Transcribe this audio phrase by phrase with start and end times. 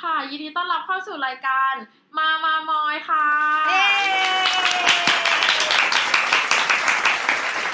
[0.00, 1.74] ค่ะ ยินดีต้อนรับเข้าสู่รายการ
[2.18, 3.26] มามามอยค่ะ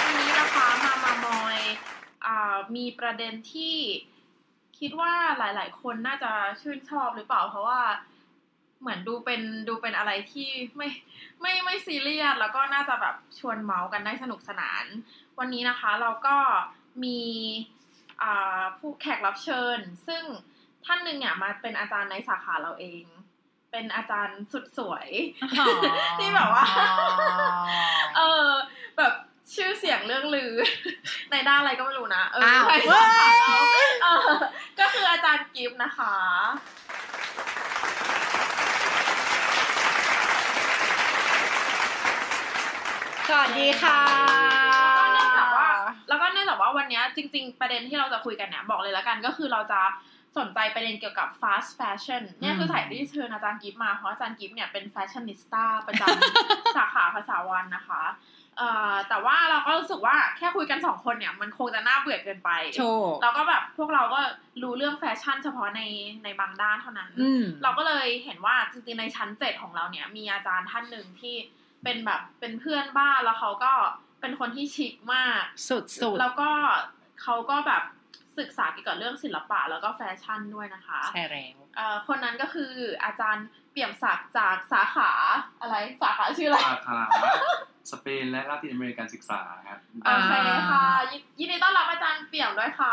[0.01, 1.59] วันนี้นะคะมามามอย
[2.27, 3.77] อ่ามีประเด็นที่
[4.79, 7.81] คิดว่าหลาย ๆ คนน่าจะชื่นชอบหรือเปล่า เพราะว่า
[8.81, 10.89] เหมือนดูเป็นดูเป็นอะไรที่ไม่
[11.41, 14.85] ไม่ไม่ซีเรียสแล้วก็น่าจะแบบชวนเมาส์กันได้สนุกสนาน
[15.39, 16.37] วันนี้นะคะเราก็
[17.05, 17.21] มี
[18.23, 20.25] อ่าผู้แขกรับเชิญ ซึ่ง
[20.87, 23.05] ท่านหนึ่งเนี่ยมาเป็นอาจารย์ในสาขาเราเอง
[23.71, 25.07] เป็นอาจารย์สุดสวย
[26.19, 26.65] ที่แบบว่า
[28.17, 28.49] เออ
[28.99, 29.13] แบบ
[29.55, 30.53] ชื่อเสียงเรื่องลือ
[31.31, 33.05] ในด้านอะไรก็ไม่รู้นะ เอออ้าวใช่ค่ะ
[34.03, 34.35] เออ
[34.81, 36.15] ก็คืออาจารย์กิฟต์นะคะ
[43.29, 45.69] สวัสดีค่ะแล้วก็เนื่องจากว่า
[46.09, 49.81] แล้วก็เนื่องจากว่าวันเนี้ยจริง ๆ ประเด็นที่เราจะคุยกันเนี่ยบอกเลยละกันก็คือเราจะ
[50.39, 58.03] สนใจประเด็นเกี่ยวกับ fast fashion เนี่ยคือสายที่เชิญอาจารย์กิฟต์มา เพราะอาจารย์กิฟต์เนี่ยเป็นแฟชั่นนิสต้าประจำสาขาภาษาวันนะคะ
[58.59, 64.21] เอ่อแต่ว่าเราก็รู้สึกว่าแค่คุยกันสองคนเนี่ยมันคงจะน่าเบื่อเกินไปโชว์แล้วก็แบบพวกเราก็
[64.63, 65.83] รู้เรื่องแฟชั่นเฉพาะใน
[66.25, 71.35] ในบางด้านเท่านั้นอืมเราก็เลยเห็นว่าจริงๆในชั้นเจ็ดของเราเนี่ยมีอาจารย์ท่านหนึ่งที่
[71.83, 73.73] เป็นแบบเป็นเพื่อนบ้านแล้วเขาก็
[74.21, 76.51] เป็นคนที่ชิคมาก สุดสุดแล้วก็
[77.23, 77.83] เขาก็แบบ
[78.39, 82.73] ศึกษาเกี่ยวกับเรื่องศิลปะแล้วก็แฟชั่นด้วยนะคะ ใช่แล้วเอ่อคนนั้นก็คือ
[83.05, 85.11] อาจารย์เปี่ยมศักดิ์จากสาขา
[85.61, 87.01] อะไรสาขาชื่ออะไรสาขา
[87.93, 90.33] สเปนและลาตินอเมริกันศึกษาครับโอเค
[90.71, 92.93] ค่ะ ยินยินดีต้อนรับอาจารย์เปี่ยมด้วยค่ะ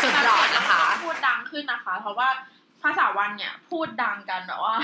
[0.00, 2.28] สุดหล่อนะคะพูดดังขึ้นนะคะ เพราะว่า
[2.84, 4.76] ภาษาวันเนี่ยพูดดังกันแบบว่า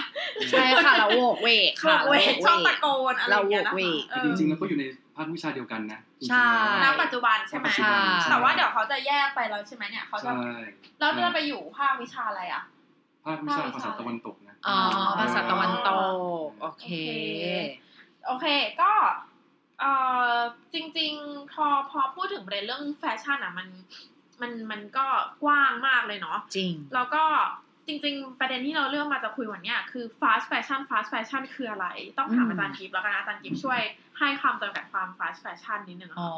[0.51, 4.84] ใช่ค่ะเราโวกเวกโวค่ะกเวกชอบตะโกนอะไรอย่างเงี้ยนะเราโวกเวคะกเออจริงๆแล้วก็อยู่ใน
[5.17, 6.47] ภาควิชาเดียวกันนะจริงๆใช่
[6.81, 10.56] แล้วณปัจจุบันใช่ไหมปัจจุบันใช่แต่ว่าเดี๋ยวเขาจะแยกไปแล้วใช่ไหมเนี่ยเขาจะใช่
[11.01, 12.62] แล้วจะไปอยู่ภาควิชาอะไรอะ
[13.25, 14.78] ภาควิชาภาษาตะวันตกนะอ๋อ
[15.21, 15.91] ภาษาตะวันต
[16.47, 16.87] กโอเค
[18.27, 18.47] โอเค
[18.81, 18.93] ก็
[19.81, 19.93] เอ่
[20.33, 20.34] อ
[20.75, 23.69] จริง ๆ พอพอพูดถึงประเด็นเรื่องแฟชั่นอะมัน
[24.41, 25.06] มันมันก็
[25.43, 27.25] กว้างมากเลยเนาะจริง แล้วก็
[27.86, 31.86] จริง ๆ ประเด็นที่เราเลือกมาจะคุยวันเนี้ยคือ fast fashion fast fashion คืออะไร
[32.18, 33.80] ต้องถามอืมอาจารย์กิฟต์แล้วกันอาจารย์กิฟต์ช่วย
[34.18, 36.32] ให้คำจำกัดความ fast fashion นิดนึงอ๋อ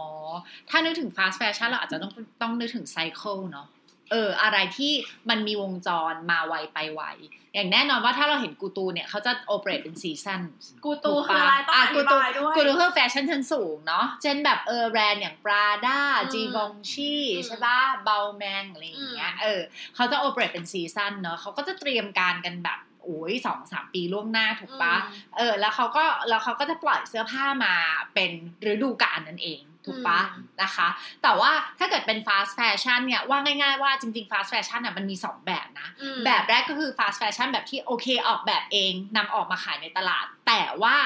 [0.44, 3.66] ค่ะถ้านึกถึง fast fashion เราอาจจะต้องต้องนึกถึง cycle เนาะ
[4.12, 4.92] เอออะไรที่
[5.28, 7.02] มันมีวงจรมาไวไปไว
[7.54, 10.42] อย่างแน่นอนว่าถ้าเราเห็นกูตูเนี่ยเขาจะ operate เป็น season
[10.84, 19.60] couture คืออะไรต้องอธิบายด้วยกูตูคือแฟชั่นชั้นสูงเนาะเช่นแบบเออแบรนด์อย่าง Prada อืม Givenchy อืมใช่ปะ b a l m a n อะไรอย่างเงี้ยอืมเออ
[19.94, 24.94] เขาจะ operate เป็นซีซันเนาะเขาก็จะเตรียมการกันแบบโอ้ยสองสามปีล่วงหน้าถูกปะ
[25.36, 27.74] เออ แล้วเขาก็แล้วเขาก็จะปล่อยเสื้อผ้ามา
[28.14, 28.30] เป็น
[28.70, 30.88] ฤดูกาลนั่นเอง ถูกปะอืมนะคะ
[31.22, 40.24] แต่ว่าถ้าเกิดเป็น fast fashion เนี่ยว่าง่าย ๆ ว่าจริง ๆ fast fashion น่ะมันมี 2 แบบนะอืมแบบแรกก็คือ fast fashion แบบที่โอเคออกแบบเองนำออกมาขายในตลาด
[40.46, 40.96] แต่ว่า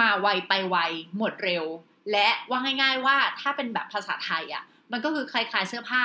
[0.00, 0.76] มาไวไปไว
[1.16, 1.64] หมดเร็ว
[2.12, 6.04] และว่าง่าย ๆ ว่าถ้าเป็นแบบภาษาไทยอะมันก็คือคล้ายๆเสื้อผ้า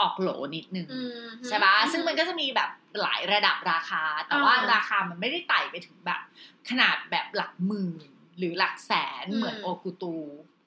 [0.00, 2.70] ออกโหลนิดนึงอืมใช่ปะซึ่งมันก็จะมีแบบ
[3.02, 6.20] หลายระดับราคา แต่ว่าอ่าราคามันไม่ได้ไต่ไปถึงแบบ
[6.68, 8.02] ขนาดแบบหลักหมื่น
[8.38, 8.92] หรือหลักแส
[9.22, 10.16] นอืมเหมือนโอกุตู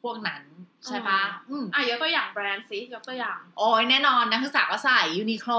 [0.03, 0.43] พวกนั้น
[0.87, 5.51] ใช่ปะอ่าอืมอะยกตัวอย่างแบรนด์สิยกตัวอย่าง โอ้ยแน่นอนนักศึกษาก็ใส่ยูนิโคล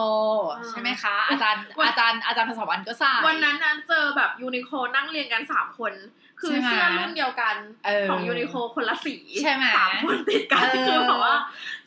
[0.57, 5.93] อ่าใช่ไหมคะ อาจารย์วันอาจารย์อาจารย์ภาษาวันก็ใส่ วันนั้นนั้นเจอแบบยูนิโคนั่งเรียงกันสามคน
[6.41, 11.35] คือใช่ไหมเสื้อรุ่นเดียวกันเออของยูนิโคคนละสีใช่ไหมสามคนติดกันเออคือแบบว่า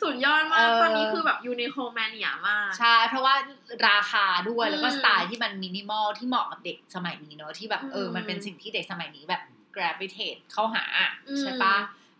[0.01, 3.35] สุดยอดมาเอกอตอนนี้คือแบบ Uniqlo mania มาก ใช่ เพราะว่า
[3.89, 9.41] ราคาด้วยแล้วก็อืมสไตล์ที่มันมินิมอลที่เหมาะกับเด็กสมัยนี้เนอะที่แบบเอออมมันเป็นสิ่งที่เด็กสมัยนี้แบบ
[9.75, 10.85] gravitate เข้าหา
[11.27, 11.75] อืมใช่ปะ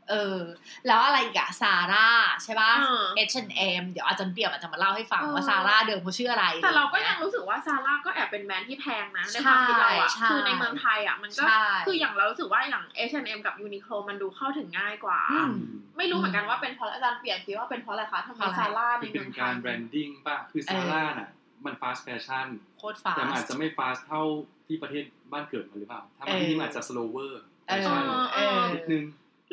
[0.10, 0.40] เออ
[0.88, 2.08] แล้วอะไรอีกอะ Zara
[2.44, 15.52] ใช่ปะอ่า H&M เดี๋ยวอาจารย์เปียบอาจจะมาเล่าให้ฟังเออว่า Zara เดิมเขาชื่ออะไร แต่เราก็อะยังรู้สึกว่า Zara ก็แอบเป็นแบรนด์ที่แพงนะในใช่ความคิดเราอะใช่คือในเมืองไทยอะมันก็ใช่คืออย่างเรารู้สึกว่าอย่าง H&M กับยูนิโคมันดูเข้าถึงง่ายกว่าอืม
[15.98, 21.30] ไม่รู้เหมือนกันว่าเป็นเพราะอาจารย์เปลี่ยนคิดว่าเป็นเพราะอะไรคะทำไมเพราะอะไรซาร่าในคือเมืเป็องนไทการยแบรนดิ้งป่ะคือซาร่าน่ะ
[21.66, 22.48] มันฟาส t แฟชั่น
[22.80, 24.22] โคตรฟาแต่มันอาสจจะไม่ฟาสเท่า
[24.68, 27.98] ที่ประเทศบ้านเกิดมันหรือเปล่าถ้าเอมาอที่นี่มันอาจจะสโลเวอร์เออใช่
[28.34, 29.04] เออนิดนึง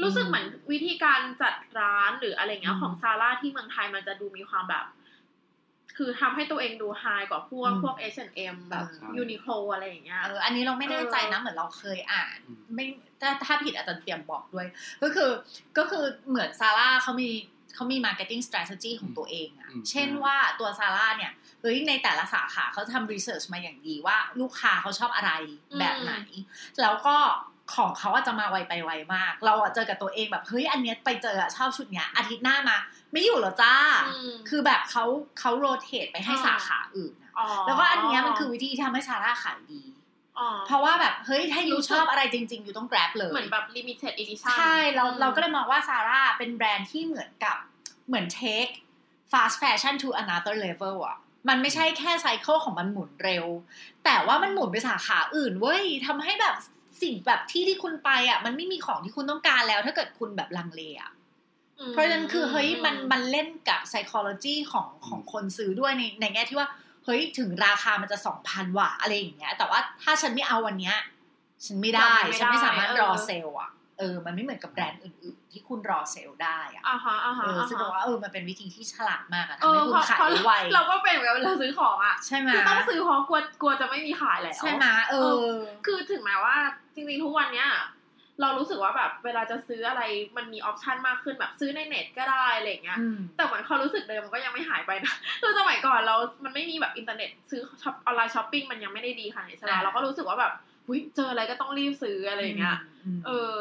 [0.02, 4.84] รู้สึกเหมือนวิธีการจัดร้านหรืออะไรเงี้ยอืมของซาร่าที่เมืองไทยมันจะดูมีความแบบ
[5.96, 12.84] คือทำให้ตัวเองดูไฮกว่าพวกอืมพวก H&M แบบใช่ยูนิโคอะไรอย่างเงี้ยเอออันนี้เราไม่แน่ใจนะเออเหมือนเราเคยอ่านอืมไม่
[13.20, 14.66] ถ้าถ้าผิดอาจารย์เตรียมบอกด้วย
[15.02, 15.30] ก็คือ
[15.78, 17.30] ก็คือเหมือนซาร่าเขามี
[17.74, 25.32] เขามี marketing strategy ของตัวเองอะอืมเช่นว่าตัวซาร่าเนี่ยเฮ้ยในแต่ละสาขาเขาทำ research มาอย่างดีว่าลูกค้าเขาชอบอะไร
[25.70, 26.14] อืมแบบไหน
[26.80, 27.16] แล้วก็
[27.74, 32.76] ของเขาอาจจะมาไวไปไวมาก เราอะเจอกับตัวเองแบบเฮ้ยอันเนี้ยไปเจออะชอบชุดเนี้ยอาทิตย์หน้ามา
[33.12, 33.74] ไม่อยู่เหรอจ้า
[34.08, 35.04] อืมคือแบบเขา
[35.38, 39.82] เขาโรเตทไปให้อ่าสาขาอื่นอะอ๋อแล้วก็อันเนี้ยมันคือวิธีที่ทำให้ซาร่าขายดี
[40.38, 47.56] อ๋อเพราะว่าแบบเฮ้ยถ้ายูรู้สึกชอบอะไรจริงๆยูต้อง grab เลย เหมือนแบบ limited edition ใช่เราอืมเราก็เลยมองว่าซาร่าเป็นแบรนด์ที่เหมือนกับ
[48.06, 48.72] เหมือน take
[49.32, 51.16] fast fashion to another level อะ
[51.48, 53.46] มันไม่ใช่แค่ไซเคิลของมันหมุนเร็ว
[54.04, 56.54] แต่ว่ามันหมุนไปสาขาอื่นเว้ยทำให้แบบ
[57.02, 61.10] สิ่งแบบที่ที่คุณไปอะ มันไม่มีของที่คุณต้องการแล้ว ถ้าเกิดคุณแบบลังเลอะ
[61.78, 66.68] อืมเพราะฉะนั้นคือเฮ้ยมันมันเล่นกับ psychology ของของคนซื้อด้วยในในแง่ที่ว่า
[67.04, 70.96] เฮ้ยถึงราคามันจะสองพันว่ะอะไรอย่างเงี้ย แต่ว่าถ้าฉันไม่เอาวันเนี้ย
[71.66, 85.34] ฉันไม่ได้ ฉันไม่สามารถรอเซลล์อะ เออมันไม่เหมือนกับแบรนด์อื่นๆ ที่คุณรอเซลล์ได้อะอ่าฮะอ่าฮะเอออ่าซึ่งฮะบอกว่าเออมันเป็นวิธีที่ฉลาดมากอะเอทำให้อคุณเพราะขายเพราะได้ไวเราก็เป็นเหมือนกันเวลาซื้อของอะใช่ไหมคือต้องซื้อเพราะกลัวกลัวจะไม่มีขายแล้วใช่ไหมเออ
[85.86, 86.56] คือถึงแม้ว่า
[86.94, 87.68] จริงๆทุกวันเนี้ย
[88.40, 90.02] เรารู้สึกว่าแบบเวลาจะซื้ออะไร
[90.36, 100.52] มันมี option มากขึ้นแบบซื้อในเน็ตก็ได้อะไรอย่างเงี้ยอืมแต่เหมือนความรู้สึกเดิมมันก็ยังไม่หายไปนะคือสมัยก่อนเรา มันไม่มีแบบอินเทอร์เน็ตซื้อช็อปออนไลน์ช้อปปิ้งมันยังไม่ได้ดีขนาดนี้ใช่ไหมอ่าเราก็รู้สึกว่าแบบ
[100.86, 102.78] หุยเจออะไรก็ต้องรีบซื้ออะไรอย่างเงี้ย
[103.16, 103.54] มเออ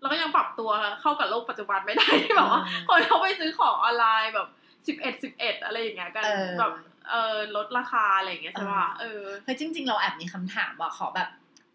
[0.00, 0.70] เราก็ยังปรับตัว
[1.00, 4.48] เข้ากับโลกปัจจุบันไม่ได้ที่แบบว่าอืมคนเขาไปซื้อของออนไลน์แบบ
[4.86, 6.72] สิบเอ็ดสิบเอ็ดอะไรอย่างเงี้ยกันเออแบบ
[7.10, 11.28] เออลดราคาอะไรอย่างเงี้ยใช่ป่ะเออเฮ้ยจริง ๆ เราแอบมีคำถามว่าขอแบบ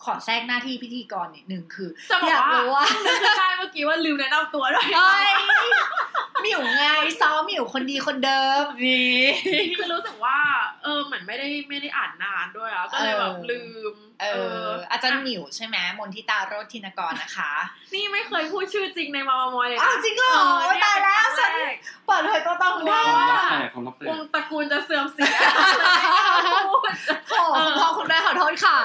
[0.06, 5.32] ขอแทรกหน้าที่พิธีกรนิดนึงคือจะบอกอยากว่ารู้ว่านึกขึ้นได้เมื่อกี้ว่าลืมแนะนำตัวด้วยเอ้ย
[6.42, 6.86] หมิวไง
[7.22, 10.40] ซ้อมหมิวคนดีคนเดิมนี่คือรู้สึกว่า
[10.84, 13.62] เออเหมือนไม่ได้ไม่ได้อ่านนานด้วยอะก็เลยแบบเออลื
[13.92, 14.26] ม เอ
[14.66, 17.52] อ อาจารย์หมิวใช่ไหมมนทิตาโรจน์ธินกรนะคะ
[17.94, 21.78] นี่ไม่เคยพูดชื่อจริงในมามามอยเลยอ้านะวจริงเหรอเเนี่ยตายแล้วฉันเป็ครั้งแรก
[22.08, 23.06] เปิดเผยตัวตนของว้า
[23.52, 25.34] เธอความลับแตกความลับแตวกงตระกูลจะเสื่อมเสีย
[26.70, 26.92] พูด
[27.32, 28.78] โอ้คุณพ่อคุณแม่ขอโทษค่ะ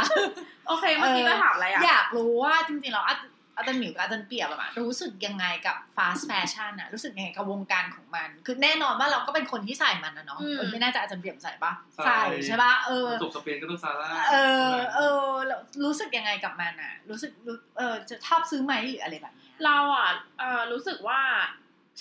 [0.69, 3.17] โอเคเมื่อกี้เออจะถามอะไรอะอยากรู้ว่าจริงๆแล้วอา
[3.57, 14.37] อาจารย์หมิวกับอาจารย์เปียบอะรู้สึกยังไงกับ fast fashion อะรู้สึกยังไงกับวงการของมัน คือแน่นอนว่าเราก็เป็นคนที่ใส่มันนะเนาะอืมเออไม่น่าจะอาจารย์เปียบใส่ปะใส่ใส่ใช่ปะเออจบสเปนก็ต้องซาร่าเอ
[14.71, 20.11] อเออแล้วรู้สึกยังไงกับมันอะรู้สึกรู้เออจะชอบซื้อไหมหรืออะไรแบบเนี้ยเราอะ
[20.41, 21.21] เออรู้สึกว่า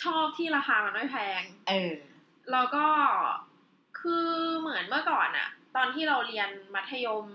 [0.01, 1.93] ชอบที่ราคามันไม่แพง เออ
[2.51, 2.85] แล้วก็
[3.99, 4.27] คือ
[4.59, 7.25] เหมือนเมื่อก่อนอะตอนที่เราเรียนมัธยม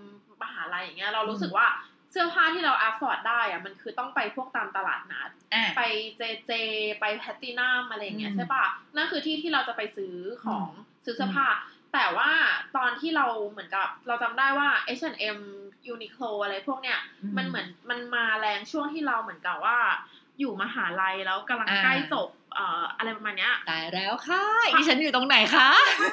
[0.42, 1.66] มหาลัยอย่างเงี้ยเรารู้สึกว่า
[2.10, 5.82] เสื้อผ้าที่เรา afford ได้อะมันคือต้องไปพวกตามตลาดนัดอะไป
[6.18, 6.52] เจเจ
[7.00, 8.64] ไปแพตตินัมอะไรอย่างเงี้ยอืมใช่ปะ
[8.96, 11.48] นั่นคือที่ที่เราจะไปซื้อของอืมซื้อเสื้อผ้า
[11.94, 12.30] แต่ว่า
[12.76, 14.68] ตอนที่เราเหมือนกับเราจำได้ว่า
[14.98, 15.38] H&M
[15.92, 16.98] Uniqlo อะไรพวกเนี้ย
[17.36, 19.78] มันเหมือนมันมาแรงช่วงที่เราเหมือนกับว่า
[20.38, 24.42] อยู่มหาลัยแล้วกำลังอ่าใกล้จบเอ่ออะไรประมาณเนี้ยตายแล้วค่ะ
[24.78, 25.68] ดิฉันอยู่ตรงไหนคะ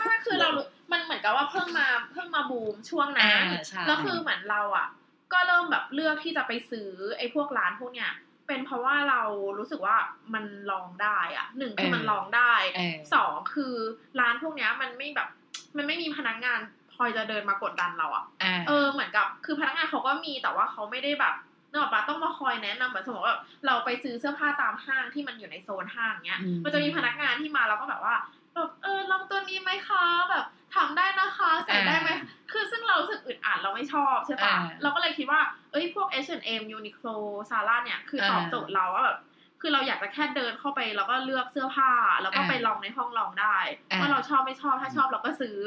[0.08, 4.88] ไม่คือเรารู้มันเหมือนกับว่าเพิ่งมาเพิ่งมาบูมช่วงนั้นอ่าใช่แล้วคือเหมือนเราอะ
[5.34, 8.12] ก็เริ่มแบบเลือกที่จะไปซื้อไอ้พวกร้านพวกเนี้ย
[8.48, 9.22] เป็นเพราะว่าเรา
[9.58, 9.96] รู้สึกว่า
[10.34, 13.74] มันลองได้อะหนึ่งคือมันลองได้เออสองคือ
[14.20, 15.30] ร้านพวกเนี้ยมันไม่แบบ
[15.78, 16.60] มันไม่มีพนักงาน
[16.96, 21.36] คอยจะเดินมากดดันเราอะอะเออเหมือนกับ คือพนักงานเขาก็มีแต่ว่าเขาไม่ได้แบบ
[21.70, 28.16] เนกอะปะต้องมาคอยแนะนำเหมือนสมมติว่าแบบเราไปซื้อเสื้อผ้าตามห้างที่มันอยู่ในโซนห้างเนี้ยอืมมันจะมีพนักงานที่มาแล้วก็แบบว่า
[28.56, 30.46] แบบเออลองตัวนี้ไหมคะแบบ
[30.76, 32.10] ทำได้นะคะใส่ได้ไหม
[32.52, 37.16] คือซึ่งเรารู้สึกอึดอัดเราไม่ชอบใช่ปะอ่าเราก็เลยคิดว่าเอ้ยพวก H&M Uniqlo
[37.50, 39.18] Zara เนี่ยคือตอบอ่าโจทย์เราว่าแบบ
[39.62, 43.58] คือเราอยากจะแค่เดินเข้าไปแล้วก็เลือกเสื้อผ้า แล้วก็อ่าไปลองในห้องลองได้
[43.92, 45.60] อ่าว่าเราชอบไม่ชอบถ้าชอบเราก็ซื้อ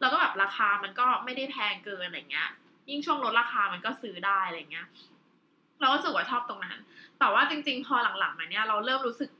[0.00, 2.48] แล้วก็แบบราคามันก็ไม่ได้แพงเกินอะไรเงี้ย
[2.90, 4.86] ยิ่งช่วงลดราคามันก็ซื้อได้อะไรเงี้ย
[5.80, 6.78] เราก็รู้สึกว่าชอบตรงนั้น
[7.18, 9.30] แต่ว่าจริง ๆ พอหลังๆมาเนี่ยเราเริ่มรู้สึก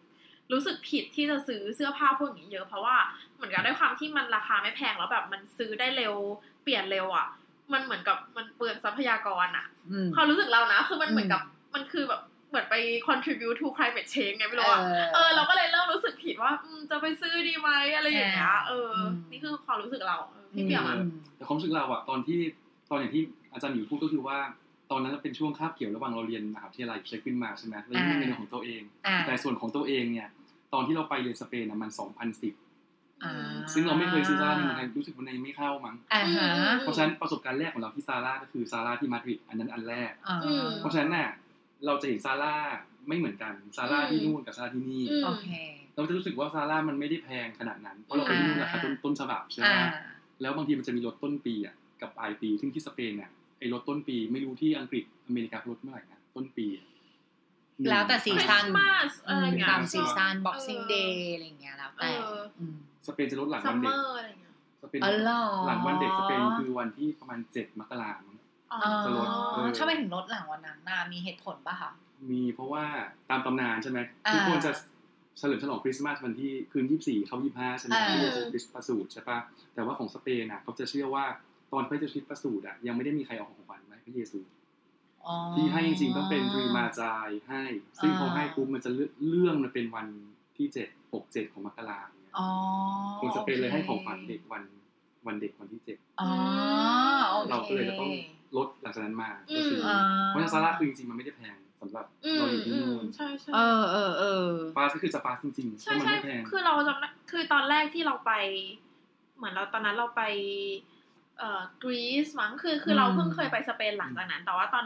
[0.53, 2.97] รู้สึกผิดที่จะซื้อเสื้อผ้าพวกนี้เยอะ เพราะว่า
[3.37, 6.15] เหมือนกับด้วยความที่มันราคาไม่แพงแล้วแบบมันซื้อได้เร็ว
[6.63, 7.27] เปลี่ยนเร็วอะ
[7.73, 12.75] มันเหมือนกับมันเปลืองทรัพยากรอะอืมความรู้สึกเรานะ คือมันเหมือนกับอืมมันคือแบบเหมือนไป
[13.07, 14.81] contribute to climate change ไงไม่รู้อะ
[15.15, 22.39] เออเราก็เลยเริ่มรู้สึกผิดว่าอืมจะไปซื้อดีไหมอะไรอย่างเงี้ยเอออมนี่คือความรู้สึกเราเออพี่เปียกอะอืมแต่ความรู้สึกเราอะตอนที่
[22.91, 24.39] ตอนอย่างที่อาจารย์หมิวพูดก็คือว่า
[24.91, 30.29] ตอนนั้นเป็นช่วงคาบเกี่ยวระหว่างเราเรียนมหาวิทยาลัยเช็คขึ้นมาใช่ไหมเรายังไม่มีเงินของตัวเองอ่าแต่ส่วนของตัวเองเนี่ย
[30.75, 33.35] ตอนที่เราไปเรียนสเปนน่ะมัน2010อ่า
[33.73, 36.49] ซึ่งเราไม่เคยซื้อซาร่าในเมืองไทยรู้สึกว่าในไม่เข้ามั้งอ่าฮะ
[36.81, 41.29] เพราะฉะนั้นประสบการณ์แรกของเราที่ซาร่าก็คือซาร่าที่มาดริดอันนั้นอันแรกอ่าอืมเพราะฉะนั้นน่ะ
[41.87, 42.55] เราจะเห็นซาร่า
[43.09, 45.49] ไม่เหมือนกันซาร่าที่นู่นกับซาร่าที่นี่อืมโอเค
[45.95, 49.87] เราจะรู้สึกว่าซาร่ามันไม่ได้แพงขนาดนั้น เพราะเราไปที่นู่นราคาต้นต้นฉบับใช่ไหมอ่า
[50.43, 56.87] แล้วบางทีมันจะมีลดต้นปีอะกับปลายปีซึ่งที่สเปนเนี่ย ไอ้ลดต้นปีไม่รู้ที่อังกฤษอเมริกาลดเมื่อไหร่นะต้นปีอะ
[57.91, 62.75] แล้วแต่ซีคริซั่สนต์มาสอะไรอย่างเงี้ยตามซีซั่นเออ boxing day อะไรอย่างเงี้ยแล้วแต่เออม
[63.07, 68.31] สเปนจะลดหลังซัวัมนเมเด็กอร์อะไรอย่างเงี้ยสเปนอ๋อเหรอหลังวันเด็กสเปนคือวันที่ประมาณเจ็ดมกราคม
[68.73, 71.91] อ๋ออ๋อจะลดเออถ้าไม่ถึงลดหลังวันนั้นน่ะมีเหตุผลป่ะคะ
[72.31, 72.85] มีเพราะว่า
[73.31, 74.73] ตามตำนานใช่ไหมอ่าทุกคนจะ
[75.39, 79.39] เฉลิมฉลองคริสต์มาสวันที่คืนยี่สี่เขายี่ห้าใช่ไหมอ่าที่จะคริสต์มาสสูตรใช่ปะ
[79.75, 81.25] แต่ว่าของสเปนน่ะเขาจะเชื่อว่า
[81.73, 84.41] ตอนพระเจ้าชิดประสูติอะยังไม่ได้มีใครเอาของขวัญมาให้พระเยซู
[85.27, 87.63] อ๋อที่ให้จริงๆต้องเป็นรีมาจายให้
[88.03, 90.07] ซึ่งอ่าพอให้ปุ๊บมันจะเลื่อนเรื่องมันเป็นวัน
[90.57, 92.49] ที่เจ็ดหกเจ็ดของมกราเนี่ยอ๋อ
[93.21, 94.63] คงจะเป็นเลยโอคให้ของขวัญเด็กวัน
[95.27, 96.29] วันเด็กวันที่เจ็ดอ๋อ
[97.31, 98.11] โอเคเราก็เลยจะต้อง
[98.57, 108.33] ลดหลังจากนั้นมาอืมก็คือออ่าเพราะฉะนั้นซาร่าคือจริงๆมันไม่ได้แพงสำหรับอืเรามอยู่ที่อืนู่มนใช่ใช่เออเออเออfast ก็คือจะ fast จริงๆใช่เพราะมันใช่ไม่แพงคือเราจำได้คือตอนแรกที่เราไป
[109.37, 110.23] เหมือนเราตอนนั้นเราไป
[111.41, 114.85] เอ่อกรีซมั้งคือคือเราเพิ่งเคยไปสเปนหลังจากนั้น แต่ว่าตอน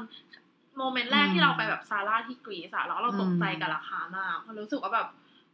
[0.78, 5.08] moment แรกที่เราไปแบบ Zara ที่กรีซอะแล้วเราตกใจกับราคามากเพราะรู้สึกว่าแบบ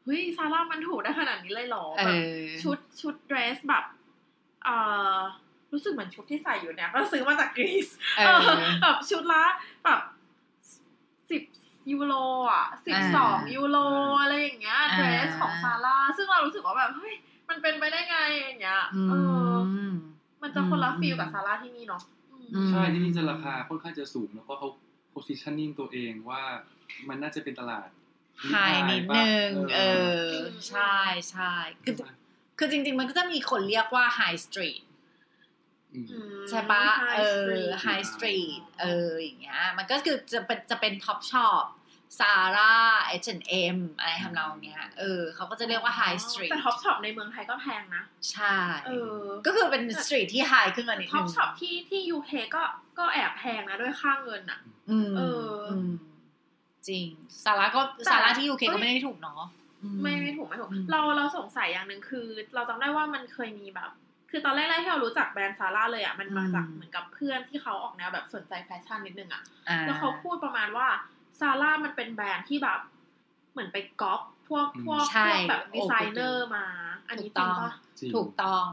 [0.05, 3.85] เฮ้ย Zara มันถูกได้ขนาดนี้เลยเหรอเอแบบอชุดชุดเดรสแบบ
[4.65, 4.77] เอ่
[5.15, 5.19] อ
[5.73, 9.45] รู้สึกเหมือนชุดที่ใส่อยู่เนี่ยก็ซื้อมาจากกรีซเอเอออแบบชุดละ
[9.85, 10.01] แบบ
[11.31, 11.43] สิบ
[11.93, 12.15] ยูโร
[12.53, 13.79] อะสิบสองอ่ายูโร
[14.21, 17.15] อะไรอย่างเงี้ยอ่าเดรสของซาร่าซึ่งเรารู้สึกว่าแบบเฮ้ย
[17.49, 19.15] มันเป็นไปได้ไงอย่างเงี้ยอืเอ
[19.50, 19.50] อ
[20.41, 24.69] มมันจะคนละอืมฟีลกับซาร่าที่นี่เนาะอืมอืมใช่ที่นี่จะราคาค่อนข้างจะสูงแล้วก็เขา
[25.15, 26.43] positioning ตัวเองว่า
[27.09, 27.89] มันน่าจะเป็นตลาด
[28.49, 28.55] ไฮ
[28.91, 29.81] นิดนึงเอ
[30.23, 30.95] ออืมใช่
[31.31, 31.53] ใช่
[31.85, 31.95] คือ
[32.59, 34.83] คือจริง ๆ มันก็จะมีคนเรียกว่าไฮสตรีท
[35.95, 41.65] อืมอืมใช่ปะ High เออ Street high street เอออย่างเงี้ยมันก็คือจะเป็นจะเป็น Topshop
[42.19, 52.31] Zara H&M อะไรทำนองเนี้ย เออเขาก็จะเรียกว่า high street แต่ Topshop ในเมืองไทยก็แพงนะ ใช่เออก็คือเป็น street ที่ high ขึ้นมานิดนึงท็อปช็อปที่ที่ UK
[52.55, 52.63] ก็
[52.99, 55.91] ก็แอบแพงนะด้วยค่าเงินอะอืมเอออืม
[56.89, 57.07] จริง
[57.45, 59.43] Zara ก็แต่ Zara ที่ UK เอ้ยก็ไม่ได้ถูกเนาะ
[59.83, 63.91] อืไม่ไม่ถูกไม่ถูกอืมเราเราสงสัยอย่างหนึ่งคือ เราจำได้ว่ามันเคยมีแบบ
[64.31, 70.89] คือตอนแรกๆที่เรารู้จักแบรนด์ Zara เลยอะมันมาจากเหมือนกับเพื่อนที่เขาออกแนวแบบสนใจแฟชั่นนิดนึงอะอ่าแล้วเขาพูดประมาณว่า
[71.41, 72.81] Zara มันเป็นแบรนด์ที่แบบ
[73.53, 76.67] เหมือนไปก๊อปพวกอืมพวกใช่พวกแบบโอ้ดีไซเนอร์มา
[77.09, 78.67] อันนี้จริงปะจริงถูกต้อง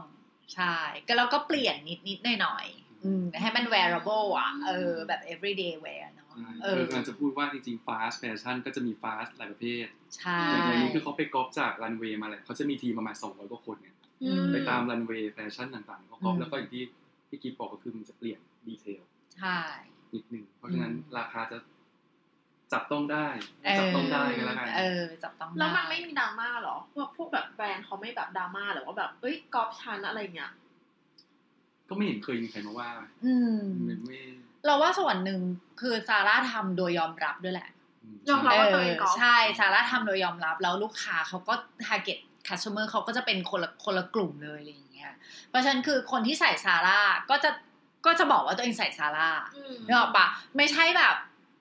[0.54, 0.74] ใช่
[1.06, 16.82] ก็เราก็เปลี่ยนนิดนิดหน่อยหน่อยๆอืมให้มัน wearable อะ เออ แบบ everyday wear เนาะใช่เอคืออกำลังจะพูดว่าจริงๆ fast fashion ก็จะมี fast หลายประเภท ใช่อย่างอย่างนี้คือเขาไปก๊อปจากรันเวย์มาแหละเขาจะมีทีมประมาณ200กว่าคนเนี่ยอืมไปตามรันเวย์แฟชั่นต่างๆเขาก๊อปอืมแล้วก็อย่างที่
[17.28, 19.02] พี่กิ๊ฟบอกก็คือมันจะเปลี่ยน detail
[19.38, 19.58] ใช่
[20.14, 21.58] นิดนึง เพราะฉะนั้นอืมราคาจะ
[22.72, 23.26] จับต้องได้
[23.64, 30.52] เออจับต้องได้กันแล้วกันเออ จับต้องแล้วมันด้ไม่มีดราม่าเหรอพวกพวกแบบแบรนด์เขาไม่แบบดราม่าหรือว่าแบบเอ้ยก๊อปฉันอะไรเงี้ย
[31.88, 32.90] ก็ไม่เห็นเคยมีใครมาว่า
[33.24, 34.20] อืมไม่ไม่
[34.66, 35.40] เราว่าส่วนหนึ่ง
[35.80, 37.68] คือซาร่าทำโดยยอมรับด้วยแหละ
[38.30, 41.54] ยอมรับว่าตัวเองก๊อปใช่ซาร่าทำโดยยอมรับ แล้วลูกค้าเขาก็
[41.86, 45.12] target customer เขาก็จะเป็นคนละคนละกลุ่มเลยอะไรอย่างเงี้ย
[45.48, 47.50] เพราะฉะนั้นคือคนที่ใส่ซาร่าก็จะ
[48.06, 51.14] ก็จะบอกว่าตัวเองใส่ซาร่าอืมนึกออกปะไม่ใช่แบบ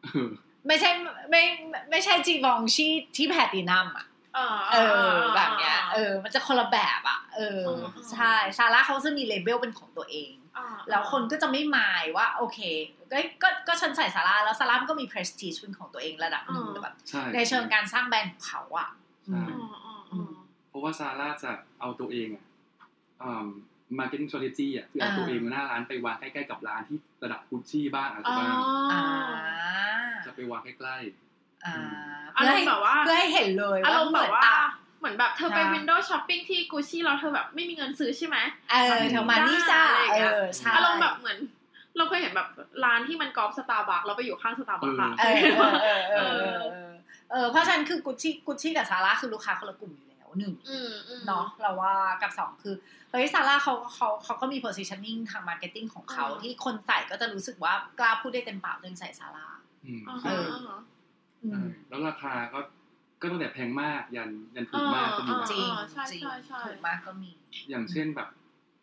[0.04, 0.30] เออ
[0.68, 0.90] ไม่ใช่
[1.30, 4.06] ไม่ไม่ไม่ใช่จีบองชีที่แพลตินัมอะ
[4.36, 4.76] เออเอ
[5.10, 7.62] อแบบเนี้ยเออ มันจะคนละแบบอะ เออ
[8.12, 12.60] ใช่ซาร่าเขาจะมีเลเบลเป็นของตัวเองอ่าแล้วคนก็จะไม่หมายว่า โอเค
[13.12, 18.90] ก็ก็ก็ฉันใส่ซาร่าแล้วซาร่ามันก็มี prestige เป็นของตัวเองระดับหนึ่งแต่แบบใช่ในเชิงการสร้างแบรนด์ของเขาอะ
[19.26, 20.32] ใช่อ่าอ่าอ่า
[20.70, 22.46] เพราะว่าซาร่าจะเอาตัวเองอะ
[23.24, 23.48] อ่า
[24.00, 28.54] marketing strategy อะคือเอาอ่าตัวเองหน้าร้านไปวางใกล้ๆกับร้านที่ระดับกุชชี่บ้างอะไรอ๋อบ้าง
[28.92, 29.02] อ่า
[30.26, 30.98] จะไปวางใกล้
[31.66, 31.76] อ่า
[32.36, 34.68] อารมณ์แบบว่าเพื่อให้เห็นเลยอารว่ามณ์เหแบมือบนว่าต่าง
[35.00, 38.38] เหมือนแบบเธอไปใช่วินโดว์ช้อปปิ้งที่กูชี่แล้วเธอแบบไม่มีเงินซื้อใช่ไหม
[38.72, 41.38] เออเธอมานี่จ้าอะไรอย่างเอเงี้ยอใช่อารมณ์แบบเหมือน
[41.98, 42.48] เราเคยเห็นแบบ
[42.86, 46.92] ร้านที่มันก๊อปสตาร์บัคเราไปอยู่ข้างสตาร์บัคอะเออเออเออเออเออเออ
[47.32, 50.07] เออเพราะฉะนั้นคือกุชชี่กุชชี่กับซาร่าคือลูกค้าคนละกลุ่มอยู่แล้ว
[50.38, 52.76] หนึ่งอืมอืมเนาะเราว่ากับสองคือ
[53.12, 60.80] เฮ้ยซาร่าเขาเขาเขาก็มี positioning ทาง marketing ของเขาอ่าที่คนใส่ก็จะรู้สึกว่ากล้าพูดได้เต็มปากตัวเองใส่ซาร่าๆอืมอ่าใช่ฮะอ่าฮะ
[61.44, 62.60] อืมแล้วราคาก็
[63.22, 67.32] ก็ตั้งแต่แพงมากยันยันถูกมากก็มีอ่าจริงใช่จริงใช่ใช่ถูกมากก็มี
[67.70, 68.30] อย่างเช่นแบบ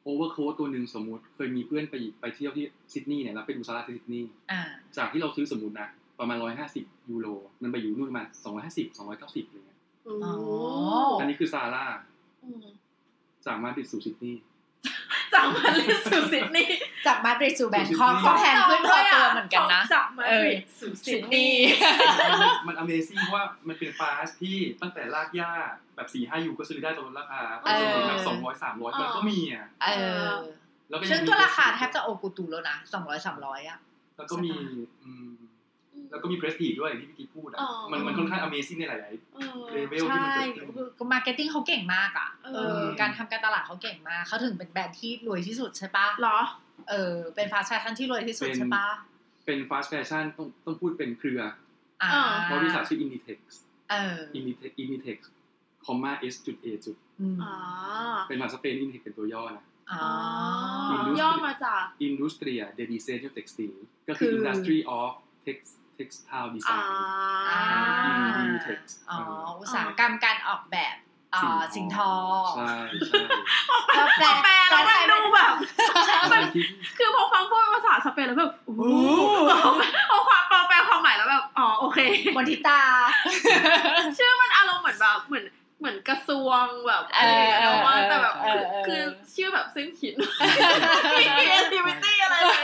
[0.02, 4.62] โอเวอร์โค้ตัวหนึ่งสมมุติเคยมีเพื่อนไปไปเที่ยวที่ซิดนีย์เนี่ยแล้วไปดูซาร่าที่ซิดนีย์อ่า
[4.96, 5.88] จากที่เราซื้อสมมุตินะ
[6.20, 7.26] ประมาณร้อยห้าสิบยูโร
[7.62, 10.34] มันไปอยู่นู่นประมาณสองร้อยห้าสิบสองร้อยเก้าสิบอะไรเงี้ยโอ้อ๋อ
[11.20, 11.84] อันนี้คือซาร่า
[12.44, 12.64] อืม
[13.44, 14.40] จากมาดริดสู่ซิดนีย์
[15.34, 21.66] จากมาดริดสู่ซิดนีย์จากมาดริดสู่แบงคอกสู่ก็แพงขึ้นพอตัวเหมือนกันนะจากมาดริดสู่ซิดนีย์
[22.66, 25.52] มัน Amazing เพราะว่ามันเป็น fast ที่ตั้งแต่ราคา
[25.96, 29.88] แบบสี่ห้ายูก็ซื้อได้ตรงราคาไปจนถึงแบบสองร้อยสามร้อยมันก็มีอะเอ
[30.26, 30.30] อ
[30.88, 33.78] แล้วก็ยัซึ่งมีก็ราคาแทบจะ haute couture แล้วนะสองร้อยสามร้อยอะ
[34.16, 34.50] แล้วก็มี
[35.04, 35.33] อืม
[36.14, 39.00] แล้วก็มี prestige ด้วยอย่างที่พี่กิ๊ฟพูดอะอ๋อมันมันค่อนข้าง Amazing ในหลาย
[39.34, 46.38] เออเลเวลที่ใช่มันเกิดขึ้นคือ marketing เขาเก่งมากอะเอเอออการทำการตลาดเขาเก่งมากเขาถึงเป็นแบรนด์ที่รวยที่สุดใช่ปะเหรอ
[46.90, 48.86] เออเป็น fast fashion ที่รวยที่สุดเป็นใช่ปะ
[49.46, 51.40] เป็นฟาส t แฟชั่นต้องต้องพูดเป็นเครือ
[52.02, 52.10] อ่า
[52.52, 53.38] บริษัทชื่อ Inditex
[53.90, 55.18] เออ Inditex Inditex
[55.84, 57.54] คอมมา S จุด A จุดอืมอ๋อ
[58.28, 60.06] เป็นภาษาสเปน Inditex เป็นตัวย่อนะอ๋อ
[60.94, 63.72] Industry ย่อมาจาก Industria de Diseño Textil
[64.08, 65.10] ก็คือคือ Industry of
[65.46, 66.82] Tex- Textile อ่า Design
[67.50, 67.60] อ่า
[68.42, 68.78] Inditex
[69.10, 70.96] อ๋อเอออุตสาหกรรมการออกแบบ
[71.34, 72.10] อ่าสิ่งทอ
[72.56, 72.74] ใช่
[73.08, 73.22] ใช่
[73.94, 75.54] แล้วแปลแปลแล้วมันดูแบบ
[76.22, 76.64] อะไรที่
[76.98, 78.82] คือพอฟังพูดภาษาสเปนแล้วแบบโอ้โห
[79.18, 79.26] โอ้
[80.08, 81.98] เอาความแปลแปลความหมายแล้วแบบอ๋อโอเค
[82.36, 82.80] มนทิตา
[84.18, 85.44] ชื่อมันอารมณ์เหมือนแบบเหมือน
[85.80, 89.00] เหมือนกระทรวงแบบเออเออว่าเออแต่แบบเออเออคือ
[89.34, 90.12] ชื่อแบบซึ่งคิด
[91.12, 92.62] ไม่มี creativity อะไรเลย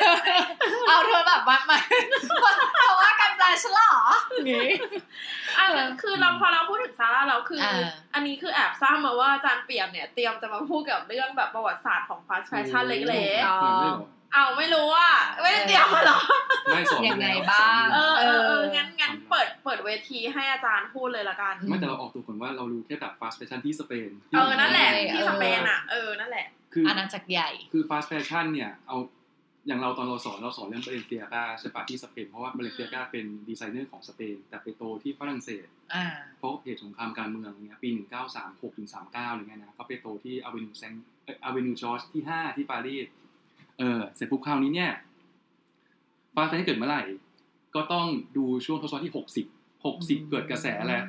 [0.89, 1.79] เอาเธอแบบมามา
[2.29, 3.81] เพราะว่ากันแปลฉล
[4.51, 4.79] ออย่างงี้
[5.59, 16.19] อะคือเราพอเราพูดถึงซาร่าแล้วคืออ่าอันนี้คือแอบทราบมาว่าอาจารย์เปี่ยมเนี่ยเตรียมจะมาพูดกับเรื่องแบบประวัติศาสตร์ของ fast fashion เล็กอ๋อเหมือนไม่หรอๆเอาไม่รู้อะไม่ได้เตรียมมาหรอ
[16.73, 28.97] ไม่สอนยังไงแล้วบ้างเอสนอแล้วเออเออเอองั้นงั้นเปิดเปิดเวทีให้อาจารย์พูดเลยละกันไม่แต่เราออกตัวก่อนว่าเรารู้แค่แบบ fast fashion ที่สเปนเออนั่นแหละเออที่สเปนอะเออนั่นแหละคืออาณาจักรใหญ่ คือ fast fashion เนี่ยเอา
[29.67, 36.05] อย่างเราตอนเราสอนเราสอนเรื่องบาเลนเซียกาใช่ปะที่สเปนเพราะว่าบาเลนเซียกาเป็นดีไซเนอร์ของสเปน แต่ไปโตที่ฝรั่งเศสอ่า
[36.39, 37.89] เพราะเหตุสงครามการเมืองเนี่ยปี
[38.35, 40.93] 1936ถึง39อะไรเงี้ยนะก็ไปโตที่ avenue แซง
[41.45, 43.07] avenue จอร์จที่ 5 ที่ปารีส
[43.79, 44.93] เออเสร็จปุ๊บคราวนี้เนี่ย
[46.35, 47.03] fast fashion เกิดเมื่อไหร่
[47.75, 49.15] ก็ต้องดูช่วงทศวรรษที่
[49.47, 51.03] 60 60 เกิดกระแสแหละ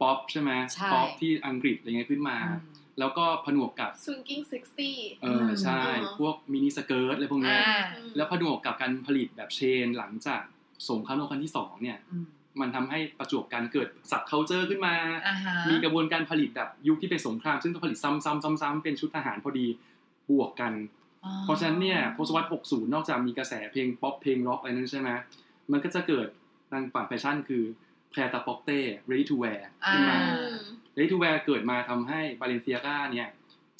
[0.00, 2.69] ป๊อปใช่ไหมใช่ป๊อปที่อังกฤษอะไรเงี้ยขึ้นมาอืม
[3.00, 4.42] แล้วก็ผนวกกับ swinging
[4.82, 7.80] 60เออใช่อืมพวก miniskirt อะไรพวกเนี้ยอ่า
[8.16, 10.42] แล้วผนวกกับการผลิตแบบ chain หลังจาก
[10.88, 12.26] สงครามโลกครั้งที่สองเนี่ยอืม
[12.60, 14.94] มันทำให้ประจวบการเกิด subculture ขึ้นมา
[15.28, 19.66] อ่าฮะมีกระบวนการผลิตแบบยุคที่เป็นสงคราม ซึ่งต้องผลิตซ้ำๆซ้ำๆเป็นชุดทหารพอดี
[20.30, 20.72] บวกกัน
[21.24, 25.10] อ๋อเพราะฉะนั้นเนี่ยทศวรรษ60 นอกจากมีกระแสเพลงป๊อปเพลงร็อกอะไรนั้นใช่ไหม
[25.72, 26.26] มันก็จะเกิด
[26.70, 27.62] ทางฝั่งแฟชั่นคือ
[28.10, 28.78] แพรตาป็อกเต้
[29.10, 30.18] ready to wear อ่าขึ้นมา
[31.00, 33.28] อืม ready to wear เกิดมาทำให้บาเลนเซียกาเนี่ย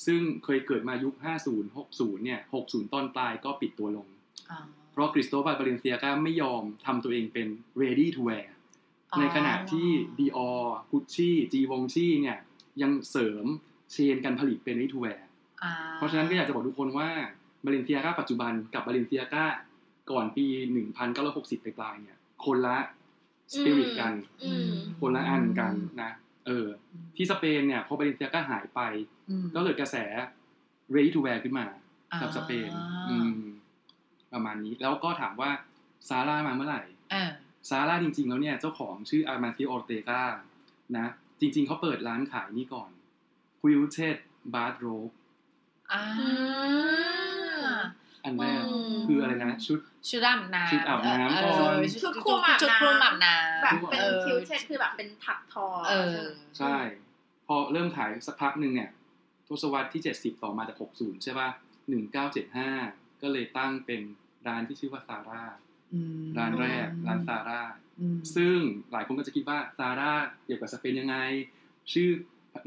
[0.06, 1.14] ซึ่งเคยเกิดมายุค
[1.50, 4.06] 50 60 เนี่ย 60 ต้นปลายก็ปิดตัวลง
[4.50, 4.58] อ๋อ
[4.92, 7.48] เพราะคริสโตบัลบาเลนเซียกาไม่ยอมทำตัวเองเป็น
[7.82, 8.46] ready to wear
[9.12, 12.38] อ๋อในขณะที่ Dior Gucci G w o n g c i เนี่ย
[12.82, 13.44] ยังเสริม
[13.92, 15.20] chain การผลิตเป็น ready to wear
[15.62, 17.08] อ่าเพราะฉะนั้นก็อยากจะบอกทุกคนว่า
[17.64, 19.46] บาเลนเซียกาปัจจุบันกับบาเลนเซียกา
[20.10, 20.44] ก่อนปี
[21.06, 22.78] 1960 ปลายๆเนี่ย คนละ
[23.52, 24.12] สปิริตกัน
[24.44, 26.12] อืมคนละอันกันนะ
[26.46, 26.66] เออ
[27.16, 28.80] ที่สเปนเนี่ยพอบาเลนเซียกาหายไป
[29.30, 29.96] อืมก็เกิดกระแส
[30.94, 31.66] ready to wear ขึ้นมา
[32.12, 32.70] อ่ากับสเปน
[33.10, 33.40] อืม
[34.32, 35.50] ประมาณนี้ แล้วก็ถามว่า
[36.08, 37.24] ซาร่ามาเมื่อไหร่อ่า
[37.68, 40.22] ซาร่าจริง ๆ แล้วเนี่ย เจ้าของชื่ออาร์มาติโอเตกา
[40.96, 41.06] นะ
[41.40, 42.90] จริง ๆ เขาเปิดร้านขายนี่ก่อน
[43.60, 44.16] Quilted
[44.54, 45.14] Bath Robe
[45.92, 46.02] อ่า
[48.24, 49.78] อันแรกอืมคืออะไรนะชุด
[50.08, 56.16] ชุดอาบน้ำชุดอาบน้ำเอก่อนอชุดคลุมอาบน้ำชุดคลุมอาบน้ำแบบเป็นออคิวเช็ดคือแบบเป็นถักทอเออ
[56.58, 56.76] ใช่
[57.46, 58.90] พอเริ่มขายสักพักหนึ่งเนี่ย
[59.48, 61.48] ทศวรรษที่70ต่อมาจาก60ใช่ป่ะ
[62.54, 64.00] 1975ก็เลยตั้งเป็น
[64.46, 65.44] ร้านที่ชื่อว่าซาร่า
[65.92, 67.62] อืมร้านแรกร้านซาร่า
[68.00, 68.56] อืมซึ่ง
[68.92, 70.12] หลายคนก็จะคิดว่าซาร่า
[70.44, 71.16] เกี่ยวกับสเปนยังไง
[71.92, 72.08] ชื่อ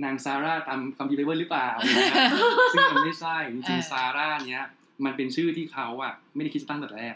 [0.03, 2.31] นางซาร่าตามคำพีเบเบิลหรือเปล่าอะไรเงี้ย
[2.73, 4.65] ซึ่งมันไม่ใช่จริงๆซาร่าเนี้ย
[5.05, 7.15] มันเป็นชื่อที่เขาอะไม่ได้คิดจะตั้งแต่แรก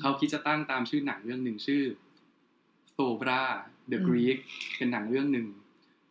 [0.00, 1.82] เขาคิดจะตั้งตามชื่อหนังเรื่องหนึ่งชื่อ
[2.94, 3.42] โ o บรา
[3.90, 4.38] The อืม Greek
[4.76, 5.46] เป็นหนังเรื่องหนึ่ง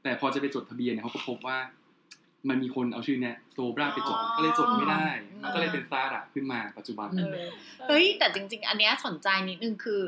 [0.04, 1.58] แต่พอจะไปจดทะเบียนเนี่ยเขาก็พบว่า
[2.50, 7.34] มันมีคนเอาชื่อเนี้ยโ o บราไปจดอ๋อก็เลยจดไม่ได้อืมก็เลยเป็นซาร่าขึ้นมาปัจจุบันอืม
[7.88, 10.02] เฮ้ยแต่จริง ๆ อันเนี้ยสนใจนิดนึงคือ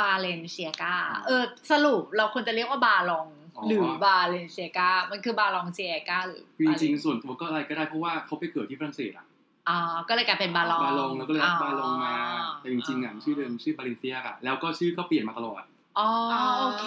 [0.00, 9.26] บาเลนเซียกาเออ สรุปเราควรจะเรียกว่าบาลองอ๋อหรือบาเลนเซียกามันคือบาลองเซียกาหรือคือจริงๆส่วนตัวก็อะไรก็ได้เพราะว่าเขาไปเกิดที่ฝรั่งเศสอะ
[9.68, 12.14] อ๋อก็เลยกลายเป็นบาลองบาลองแล้วก็เลยรับบาลองมา
[12.60, 15.62] แต่จริงๆอะชื่อเดิมชื่อบาเลนเซียอะแล้วก็ชื่อก็เปลี่ยนมาตลอด
[15.98, 16.86] อ๋ออ๋อโอเค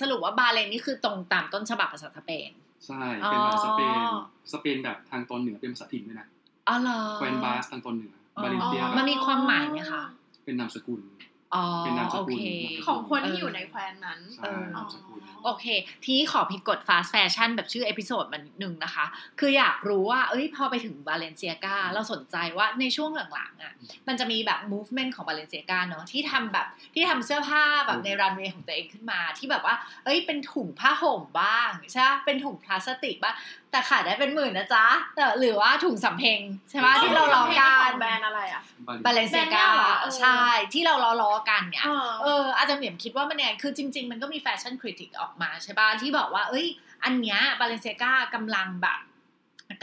[0.00, 2.50] สรุปว่าบาเลนนี่คือตรงตามต้นฉบับภาษาสเปน
[2.86, 6.28] ใช่ เป็นภาษาสเปนอ๋อสเปนแบบทางตอนเหนือเป็นภาษาถิ่นด้วยนะ
[6.68, 10.02] อ๋อเหรอแคว้นบาสทางตอนเหนืออ๋อบาเลนเซียมันมีความหมายไหมคะ
[10.44, 11.35] เป็นนามสกุลอ๋อ
[11.80, 12.46] เป็นนามสกุลโอเค
[12.86, 15.66] ของคนที่อยู่ในแคว้นนั้นใช่นามสกุลโอเค
[16.04, 19.06] ทีนี้ขอผิดกฎ fast fashion แบบชื่อ episode มันนิดนึงนะคะ
[19.40, 23.72] คืออยากรู้ว่า เอ้ย พอไปถึงบาเลนเซียกาเราสนใจว่าในช่วงหลังๆอะ
[24.08, 33.34] มันจะมีแบบ movement ของบาเลนเซียกาเนอะที่ทำแบบที่ทำเสื้อผ้าแบบในรันเวย์ของตัวเองขึ้นมา ที่แบบว่า เอ้ย เป็นถุงผ้าห่มบ้างใช่ปะเป็นถุงพลาสติกบ้าง
[33.76, 34.86] แต่ขายได้เป็นหมื่นนะจ๊ะ
[35.16, 38.62] แต่หรือว่าถุงสำเพ็งใช่ปะที่เราล้อกันแบรนด์อะไรอะ
[39.04, 46.66] บาเลนเซียกาแบรนด์เนี่ยเหรอเออใช่ที่เราล้อล้อๆกันเนี่ยเออเอออาจารย์เหมียมคิดว่ามันเนี่ยคือจริง ๆ มันก็มี fashion critic ออกมาใช่ป่ะที่บอกว่า เอ้ย
[47.04, 48.98] อันเนี้ยบาเลนเซียกากำลังแบบ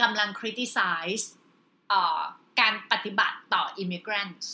[0.02, 1.24] กำลัง criticize
[1.88, 2.20] เอ่อ
[2.60, 4.46] การปฏิบัติต่อ immigrants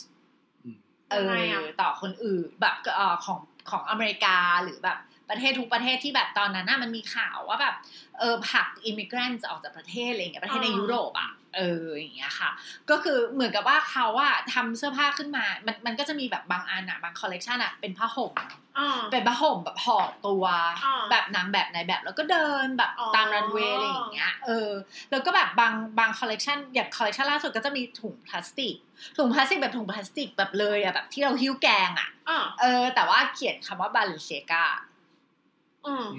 [0.63, 0.77] อืม
[1.09, 4.97] เอยังไงออะต่อคนอื่นแบบเอ่อของของอเมริกาหรือแบบ
[5.31, 7.75] ประเทศทุกประเทศที่แบบตอนนั้นน่ะมันมีข่าวว่าแบบ
[8.19, 12.49] เออผลัก immigrants ออกจากประเทศอะไรอย่างเงี้ยประเทศในยุโรปอะเอออย่างเงี้ยค่ะ
[12.89, 18.33] ก็คือเหมือนกับว่าเขาอะทำเสื้อผ้าขึ้นมา มันมันก็จะมีแบบบางอันอะบางคอลเลกชันอะเป็นผ้าห่ม
[18.77, 20.45] อ่าเป็นผ้าห่มแบบห่อตัว
[20.83, 24.69] อ่าแบบนางแบบนายแบบแล้วก็เดินแบบอ๋อตามรันเวย์อะไรอย่างเงี้ยเออ
[25.11, 28.75] แล้วก็แบบบางบางคอลเลกชันอย่างคอลเลกชันล่าสุดก็จะมีถุงพลาสติก
[29.17, 34.90] ถุงพลาสติกแบบถุงพลาสติกแบบเลยอะแบบที่เราหิ้วแกงอะอ่าเออ แต่ว่าเขียนคำว่าบาเลนเซียกาอืม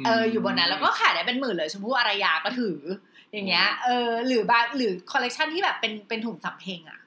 [0.07, 2.79] เอออยู่บนนั้นแล้วก็ขายได้เป็นหมื่นเลยชมพู่อารยาก็ถือ
[3.33, 7.01] อย่างเงี้ย เออ หรือบางหรือคอลเลกชันที่แบบเป็นเป็นถุงสำเพ็งอะ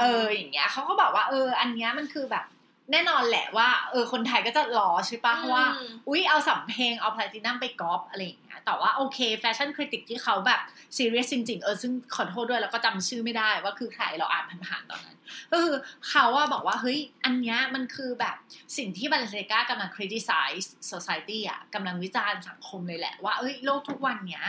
[0.00, 2.44] เอออย่างเงี้ยเขาก็บอกว่าเออ อันเนี้ยมันคือแบบ
[2.92, 10.60] แน่นอนแหละว่าเออคนไทยก็จะล้อใช่ปะเพราะว่าอืมอุ้ยเอาสำเพ็งเอาแพลตินัมไปก๊อปอะไรอย่างเงี้ยแต่ว่าโอเค fashion critic ที่เขาแบบ
[10.96, 15.18] ซีเรียสจริง ๆ เออซึ่งขอโทษด้วยแล้วก็จำชื่อไม่ได้ว่าคือใครเราอ่านผ่านๆตอนนั้น
[15.50, 15.76] ก็คือ
[16.08, 18.36] เขาว่าบอกว่าเฮ้ย อันเนี้ยมันคือแบบ
[18.76, 24.46] สิ่งที่บาเลนเซียกากำลัง criticize society อะกำลังวิจารณ์สังคมเลยแหละว่าเอ้ยโลกทุกวันเนี้ย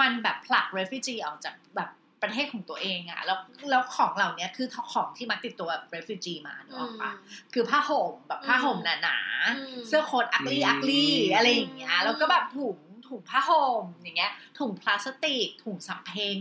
[0.00, 1.90] มันแบบผลัก refugee ออกจากแบบ
[2.24, 3.38] ประเทศของตัวเองอะแล้ว
[3.70, 7.12] แล้วของเหล่านี้คือของที่มักติดตัวแบบ refugee มาเนกอะปะ
[7.54, 9.18] คือผ้าห่มแบบผ้าห่มหนา
[9.58, 16.38] อืมๆเสื้อโค้ทอักลี่อืมอักลี่อะไรอย่างเงี้ยอืมแล้วก็แบบถุงถุงผ้าห่มอย่างเงี้ย ถุงพลาสติก ถุงสำเพ็ง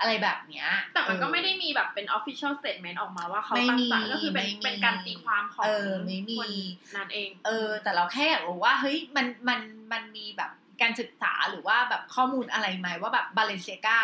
[0.00, 6.50] อะไรแบบเนี้ย แต่มันก็เออไม่ได้มีแบบเป็น official statement ออกมาว่าเขาไม่ตั้งมีใจก็คือเป็นไม่มีเป็นการตีความของเออไม่มีคน
[6.96, 9.60] นั้นเอง เออ แต่เราแค่อยากรู้ว่าเฮ้ยมันมัน
[9.92, 10.50] มันมีแบบ
[10.82, 14.00] การศึกษาหรือว่าแบบข้อมูลอะไรไหมว่าแบบบาเลเซียกา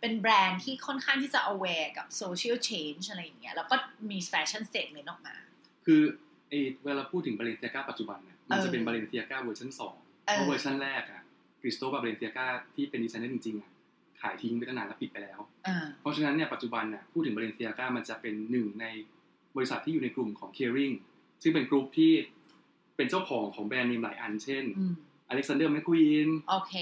[0.00, 3.76] เป็นแบรนด์ที่ค่อนข้างที่จะ aware กับ social change อะไรอย่างเงี้ยแล้วก็
[4.10, 5.36] มี fashion statement ออกมา
[5.86, 6.00] คือ
[6.48, 9.94] ไอเวลาพูดถึง Balenciaga ปัจจุบันเนี่ยมันเออจะเป็น Balenciaga เวอร์ชันสอง
[10.26, 11.22] เออเพราะเวอร์ชันแรกอะ
[11.60, 13.70] Cristóbal Balenciaga ที่เป็นดีไซเนอร์จริงๆอะ
[14.20, 18.86] ขายทิ้งไปตั้งนานแล้วปิดไปแล้วอ่าเพราะฉะนั้นเนี่ยปัจจุบันเนี่ยพูดถึง Balenciaga มันจะเป็นหนึ่งใน
[19.56, 20.94] บริษัทที่อยู่ในกลุ่มของ Kering
[21.42, 22.12] ซึ่งเป็นกลุ่มที่
[22.96, 24.64] เป็นเจ้าของของแบรนด์เนมหลายอัน เช่น
[25.28, 26.74] อืม Alexander McQueen โอเค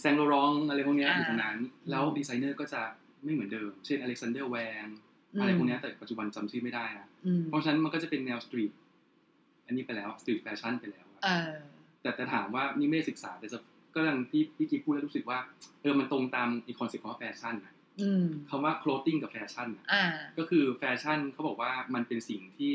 [0.00, 1.56] Saint Laurent อะไรพวกเนี้ยอ่าอยู่ตรงนั้น
[1.90, 2.82] แล้วอืมดีไซเนอร์ก็จะ
[3.24, 4.86] ไม่เหมือนเดิม เช่น Alexander Wang
[5.34, 8.72] อืมอะไรพวกเนี้ยแต่ปัจจุบันจำชื่อไม่ได้นะอืมเพราะฉะนั้นมันก็จะเป็นแนว street
[9.66, 11.52] อันนี้ไปแล้ว street fashion ไปแล้วอะเออ
[12.02, 13.58] แต่แต่ถามว่านี่ไม่ได้ศึกษาแต่จะ
[13.94, 15.38] ก็ยังที่พี่กิ๊กพูดแล้วรู้สึกว่า
[15.82, 20.04] เออมันตรงตามไอ้คอนเซ็ปต์ของแฟชั่นนะอืมคำว่า clothing กับแฟชั่นน่ะอ่า
[20.38, 22.72] ก็คือแฟชั่นเขาบอกว่ามันเป็นสิ่งที่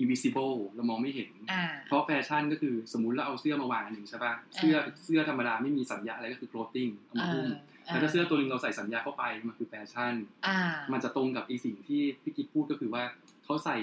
[0.00, 7.48] invisible เรามองไม่เห็นอ่าเพราะแฟชั่นก็คือสมมุติเราเอาเสื้อมาวางอันหนึ่งใช่ปะเสื้อเสื้อธรรมดาไม่มีสัญญาอะไรก็คือ clothing เอามาหุ้ม
[7.86, 10.14] แต่ถ้าเสื้อตัวหนึงเราใส่สัญญาเข้าไปมันคือแฟชั่น
[10.46, 10.58] อ่า
[10.92, 13.02] มันจะตรงกับไอสิ่งที่พี่กิ๊กพูดก็คือว่า
[13.44, 13.78] เขาใส่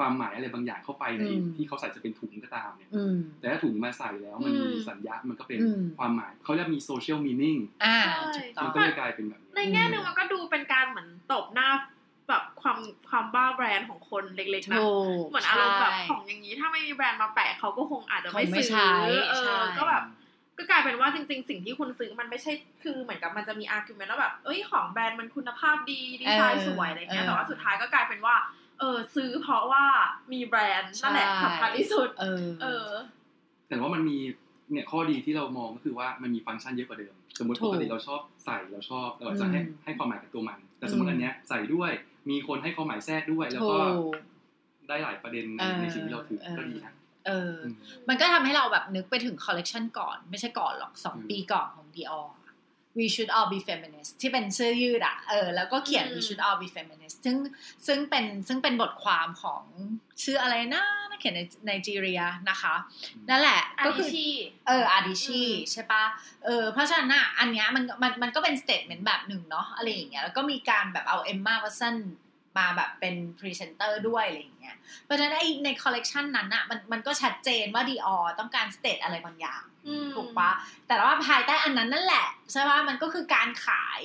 [0.00, 7.96] ความหมายอะไรบางอย่างเข้าไปในอืมที่เขาใส่จะเป็นถุงก็ตามเนี่ยอืมแต่ถ้าถุงมาใส่แล้วมันมีอืมสัญญามันก็เป็นอืมความหมายเขาเรียกมี social meaning อ่า
[8.34, 11.68] ใช่ถูกต้อมันงก็เลยกลายเป็นแบบนี้ในแง่หนึ่งมันก็ดูเป็นการเหมือนตบหน้า
[12.28, 14.90] แบบความความบ้าแบรนด์ของคนเล็กๆนะถู
[15.22, 20.02] กเหมือนอารมณ์แบบใช่ของอย่างนี้ถ้าไม่มีแบรนด์มาแปะเขาก็คงอาจจะไม่คงไม่ซื้อใช่เออใช่ก็แบบ
[20.58, 28.36] ก็กลายเป็นว่าจริง ๆ สิ่งที่คุณซื้อมันไม่ใช่คือเหมือนกับมันจะมี argument ว่าแบบเอ้ยของแบรนด์มันคุณภาพดีดีไซน์สวยอะไรเงี้ยแต่ว่าสุดท้ายก็กลายเป็นว่า
[28.80, 29.84] เออซื้อเพราะว่า
[30.32, 32.88] มีแบรนด์นั่นแหละสำคัญที่สุด เออ เออ
[33.68, 34.18] แต่ว่ามันมี
[34.72, 41.90] เนี่ยข้อดีที่เรามองก็คือว่ามันมีฟังก์ชันเยอะกว่าเดิม สมมติถูปกกติเราชอบใส่เราชอบเราอาจจะให้อืมให้ความหมายกับตัวมัน แต่สมมติอืมอันเนี้ยใส่ด้วย
[42.30, 44.16] มีคนให้ความหมายแทรกด้วย แล้วถูก็ก
[44.88, 46.92] ได้หลายประเด็นในเออในสิ่งที่เราถือเออก็ดีนะ
[47.26, 47.74] เอออืม
[48.08, 52.26] มันก็ทำให้เราแบบนึกไปถึงคอลเลกชันก่อน ไม่ใช่ก่อนหรอกสองอืมปีก่อนของ Dior
[52.98, 57.36] We should all be feminist ที่เป็นเสื้อยืดอะเออแล้วก็เขียนอืม We should all be feminist ซึ่ง
[57.86, 59.62] ซึ่งเป็นซึ่งเป็นบทความของ
[60.22, 62.74] ชื่ออะไรนะนักเขียนในไนจีเรียนะคะ
[63.28, 64.26] นั่นแหละอาดิคือชี
[64.66, 66.04] เออ Adichie อืมใช่ปะ
[66.44, 71.96] เออเพราะฉะนั้นอะอันเนี้ยมันมันมันก็เป็นสเต t เมนต์แบบหนึ่งเนาะอะไรอย่างเงี้ยแล้วก็มีการแบบเอา Emma Watson
[72.58, 80.50] มาแบบเป็นพรีเซนเตอร์ด้วยอะไรอย่างเงี้ย เพราะฉะนั้นไอในคอลเลกชันนั้นอะมันมันก็ชัดเจนว่าดีออต้องการสเต t อะไรบางอย่างอืมถูกปะ
[80.88, 84.00] แต่ว่าภายใต้อันนั้นนั่นแหละ ใช่ปะมันก็คือการขาย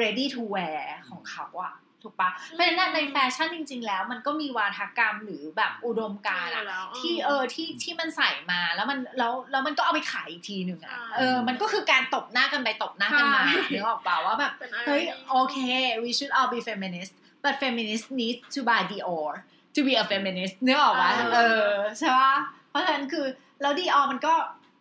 [0.00, 1.74] ready to wear ของเขาอะ
[2.04, 15.58] ถูกปะเพราะฉะนั้นในแฟชั่นจริง ๆ แล้ว มันก็มีวาทกรรมหรือแบบอุดมการณ์อะแล้วที่เออที่ที่มันใส่มาแล้วมันแล้วแล้วมันก็เอาไปขายอีกทีหนึ่งอะอ่าเออมันก็คือการตบหน้ากันไปตบหน้ากันมาใช่นึกออกเปล่าว่าแบบเป็นอะไรเฮ้ยที่โอเค
[16.02, 19.32] we should all be feminist but feminist need to buy Dior
[19.74, 22.34] to be a feminist นึกออกปะอ่าเออใช่ปะ
[22.70, 23.26] เพราะฉะนั้นคือ
[23.62, 24.34] แล้ว Dior มันก็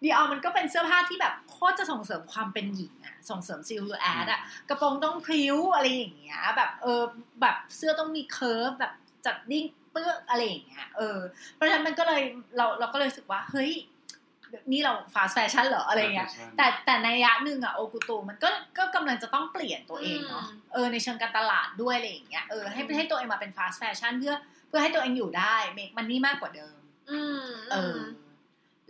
[0.04, 7.02] Dior มันก็เป็นเสื้อผ้าที่แบบโคตรจะส่งเสริมความเป็นหญิงอะส่งเสริม silhouette อะกระโปรงต้องพริ้วอะไรอย่างเงี้ยแบบเออ
[7.42, 8.94] แบบเสื้อต้องมี curve แบบ
[9.26, 11.20] จัดดิ้งเปื้อกอะไรอย่างเงี้ยเออ
[11.54, 12.22] เพราะฉะนั้นมันก็เลย
[12.58, 13.72] เราเราก็เลยรู้สึกว่าเฮ้ย
[14.72, 24.36] นี่เรา fast fashion เหรออะไรเงี้ย Fashion แต่แต่ในระยะหนึ่งอะ haute couture มันก็ก็กำลังจะต้องเปลี่ยนตัวเองเนาะอืมเออในเชิงการตลาดด้วยอะไรอย่างเงี้ยเออให้ให้ตัวเองมาเป็น fast fashion เพื่อ
[24.68, 26.78] เพื่อให้ตัวเองอยู่ได้ make money มากกว่าเดิม
[27.12, 27.98] อืมเออ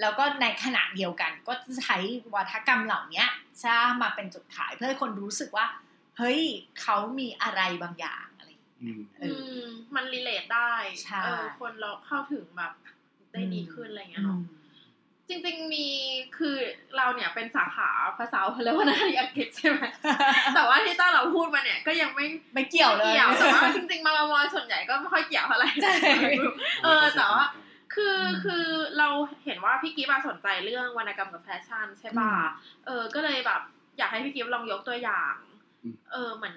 [0.02, 1.98] แล้วก็ในขณะเดียวกัน ก็จะใช้
[2.36, 3.30] วาทกรรมเหล่าเนี้ย
[3.65, 5.65] สร้างมาเป็นจุดขายเพื่อให้คนรู้สึกว่า
[6.17, 6.41] เฮ้ย
[6.82, 9.30] เขามีอะไรบางอย่างอะไรอย่างเงี้ยอืมเออื
[9.62, 12.74] อมมัน relate ได้ใช่เออคนเราเข้าถึงแบบ
[13.34, 14.39] ได้ดีขึ้นอะไรเงี้ยเนาะ
[15.30, 15.86] จริงๆมี
[16.38, 16.56] คือ
[16.98, 19.82] เราเนี่ยเป็นสาขาภาษาและวรรณคดีอังกฤษใช่ไหม
[20.56, 25.96] แต่ว่าที่ต้าเราพูดมาเนี่ยก็ยังไม่ไม่เกี่ยวเลยไม่เกี่ยวแต่ว่าจริงๆมามามอยส่วนใหญ่ก็ไม่ค่อยเกี่ยวเท่าไหร่ใช่
[26.84, 27.46] เออแต่ว่า
[27.96, 28.66] คืออืมคือ
[28.98, 29.08] เรา
[29.46, 32.46] เห็นว่าพี่กิฟต์อะสนใจเรื่องวรรณกรรมกับแฟชั่นใช่ป่ะอืม
[32.86, 33.62] เออก็เลยแบบ
[33.98, 35.36] อยากให้พี่กิฟต์ลองยกตัวอย่าง
[35.84, 36.56] อืมเออเหมือน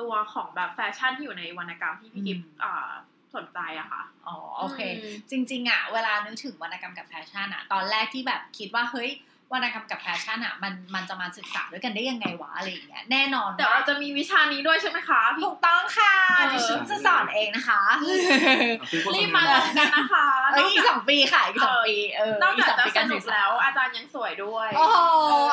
[0.00, 2.90] ตัวของแบบแฟชั่นที่อยู่ในวรรณกรรมที่พี่กิฟต์อ่า
[3.36, 9.10] สนใจอะค่ะ อ๋อโอเคอืมจริง ๆอะเวลานึกถึงวรรณกรรมกับแฟชั่นอะตอนแรกที่แบบคิดว่าเฮ้ย
[9.52, 17.82] วรรณกรรมกับแฟชั่นอะมันมันจะมาศึกษาด้วยกันได้ยังไงวะอะไรอย่างเงี้ยแน่นอน แต่เราจะมีวิชานี้ด้วยใช่ไหมคะพี่ถูกต้องค่ะเออดิฉันจะสอนเองนะคะ
[18.78, 24.96] เอาซื้อโฆษณรีบมาลงกันนะคะเอ้ยอีกสองปีค่ะอีกสองปีเออนอกอีกจากสองจะปีสการนุศึกกษาแล้วอาจารย์ยังสวยด้วยโอ้โห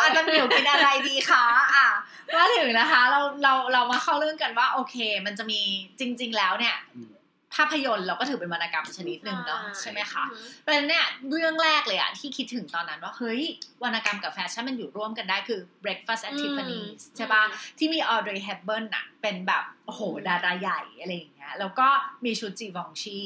[0.03, 1.87] อาจารย์หมิวกินอะไรดีคะอะ
[2.35, 5.61] ว่าถึงนะคะ เราเราเรามาเข้าเรื่องกันว่าโอเค มันจะมี
[5.99, 7.16] จริง ๆ แล้วเนี่ยอืม
[7.57, 13.41] ภาพยนตร์เราก็ถือเป็นวรรณกรรมชนิดหนึ่งเนาะใช่ไหมคะอืมเพราะฉะนั้นเนี่ยเรื่องแรกเลยอะที่คิดถึงตอนนั้นว่าเฮ้ย
[13.83, 17.43] วรรณกรรมกับแฟชั่นมันอยู่ร่วมกันได้คือ breakfast at อืม Tiffany's ใช่ปะ
[17.77, 21.87] ที่มีออเดร y h เฮเบิร์นอะเป็นแบบโอ้โหดาราใหญ่อะไรอย่างเงี้ยแล้วก็
[22.25, 23.19] มีชุด Givenchy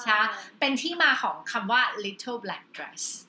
[0.00, 0.28] ใช่ปะ
[0.60, 3.27] เป็นที่มาของคำว่า little black dress อืม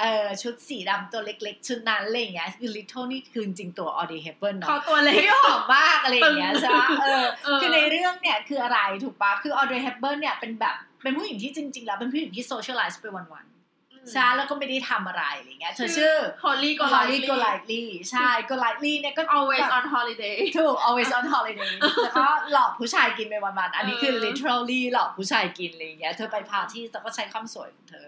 [0.00, 13.58] เออชุดสีดำตัวเล็ก ๆ ชุดนั้นอะไรอย่างเงี้ยคือ little นี่คือจริงๆตัวออเดร y h เฮเบิร์นเนาะเขาตัวเล็กที่ผอมมากอะไรอย่างเงี้ยใช่ปะเออเออคือในเรื่องเนี่ยคืออะไรถูกปะคือออเดร y h เฮเบิร์นเนี่ยเป็นแบบเป็นผู้หญิงที่จริง ๆ แล้วเป็นผู้หญิงที่ socialize ไปวันๆ
[14.12, 21.72] ใช่แล้วก็ไม่ได้ทำอะไรอะไรเงี้ยเธอชื่อ Holly ก็ Golightly Golightly ใช่ Golightly เนี่ยก็ always แบบ on holiday ถูก always on holiday
[22.04, 28.06] แล้วก็หลอกผู้ชายกินไปวันๆอันนี้คือเออ literally หลอกผู้ชายกินอะไรเงี้ยเธอไปปาร์ตี้แล้วก็ใช้ความสวยของเธอ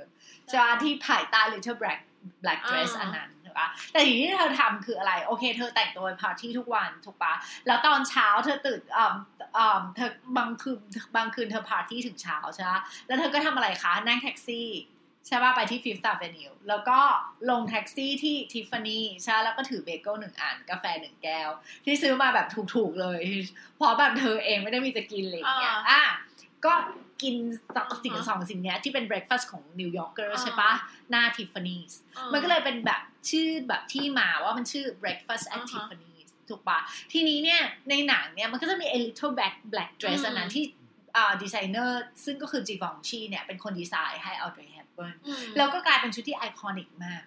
[0.51, 2.01] ใช่ปะที่ภายใต้ little black
[2.43, 7.35] black dress อ่าอันนั้นถูกปะแต่สิ่งที่เธอทำคืออะไร โอเค เธอแต่งตัวไปปาร์ตี้ทุกวันถูกปะ
[7.67, 9.15] แล้วตอนเช้าเธอตื่นอ่า
[9.57, 10.79] อ่าเธอบางคืน
[11.17, 14.69] บางคืนเธอปาร์ตี้ถึงเช้าใช่ปะแล้วเธอก็ทำอะไรคะ นั่งแท็กซี่
[15.27, 16.99] ใช่ป่ะไปที่ Fifth Avenue แล้วก็
[17.51, 21.49] ลงแท็กซี่ที่ Tiffany ใช่แล้วก็ถือเบเกิลหนึ่งอัน กาแฟหนึ่งแก้ว
[21.85, 23.23] ที่ซื้อมาแบบถูกๆเลย
[23.77, 26.03] เพราะแบบเธอเองไม่ได้มีจะกินอะไรอย่างเงี้ยอ่าอะ
[26.65, 26.73] ก็
[27.23, 27.35] กิน
[27.77, 30.73] สองอ่าฮะสิ่งสองสิ่งเนี้ยที่เป็น breakfast ของ New Yorker อ่าใช่ปะ
[31.11, 31.95] หน้า Tiffany's
[32.33, 36.79] มันก็เลยเป็นแบบชื่อแบบที่มาว่ามันชื่อ breakfast at อ่าฮะ Tiffany's ถูกปะ
[37.13, 40.65] ทีนี้เนี่ยในหนังเนี่ยมันก็จะมี a little black black dress อืมอันนั้นที่
[41.17, 47.23] อ่าดีไซเนอร์ซึ่งก็คือ Givenchy เนี่ยเป็นคนดีไซน์ให้ Audrey Hepburn อืมแล้วก็กลายเป็นชุดที่ iconic มาก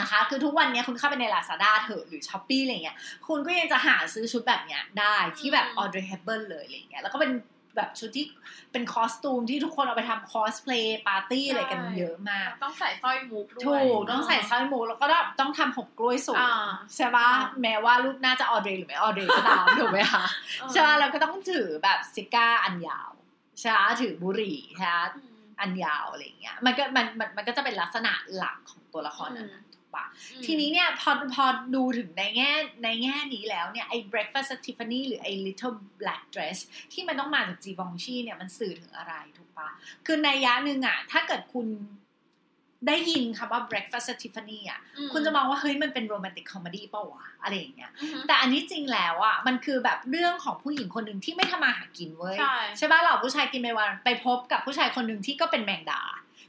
[0.00, 2.96] นะคะ คือทุกวันเนี้ยคุณเข้าไปใน Lazada เถอะหรือ Shopee อะไรเงี้ย
[3.28, 7.30] คุณก็ยังจะหาซื้อชุดแบบเนี้ยได้ที่แบบอืม Audrey Hepburn เลยอะไรเงี้ย แล้วก็เป็น
[7.76, 8.26] แบบชุดที่
[8.72, 15.06] เป็น costume ที่ทุกคนเอาไปทำคอสเพลย์ปาร์ตี้อะไรกันเยอะมาก ต้องใส่สร้อยมุกด้วย ถูก ต้องใส่สร้อยมูแล้วก็
[15.40, 16.52] ต้องทำหกกล้วยสูงอ่า
[16.94, 20.24] ใช่ปะอ่าแม้ว่ารูปน่าจะออเดรหรือไม่ออเดรก็ตามถูกไหมคะ
[20.72, 23.10] ใช่ปะแล้วก็ต้องถือแบบซิก้าอันยาว
[23.60, 29.48] ใช่ปะถือบุหรี่ใช่ปะอืมอันยาวอะไรอย่างเงี้ยมันก็มันมันมันก็จะเป็นลักษณะหลักของตัวละครนั้น
[29.98, 32.50] นะถูกปะทีนี้เนี่ยพอพอดูถึงในแง่
[32.84, 36.58] ในแง่นี้แล้วเนี่ยไอ้ breakfast at Tiffany หรือไอ้ little black dress
[36.92, 39.68] ที่มันต้องมาจากจีวองชีเนี่ยมันสื่อถึงอะไรถูกปะ
[40.06, 41.68] คือนัยยะหนึ่งอะถ้าเกิดคุณ
[42.88, 56.02] ได้ยินคำว่า breakfast at Tiffany อะอืมคุณจะมองว่า เฮ้ย มันเป็น romantic comedy เปล่าวะ อะไรอย่างเงี้ยอือฮึแต่อันนี้จริงแล้วอะ มันคือแบบเรื่องของผู้หญิงคนหนึ่งที่ไม่ทำมาหากินเว้ย ใช่ใช่ป่ะเกาะผู้ชายกินไปวัน ไปพบกับผู้ชายคนหนึ่งที่ก็เป็นแมงดา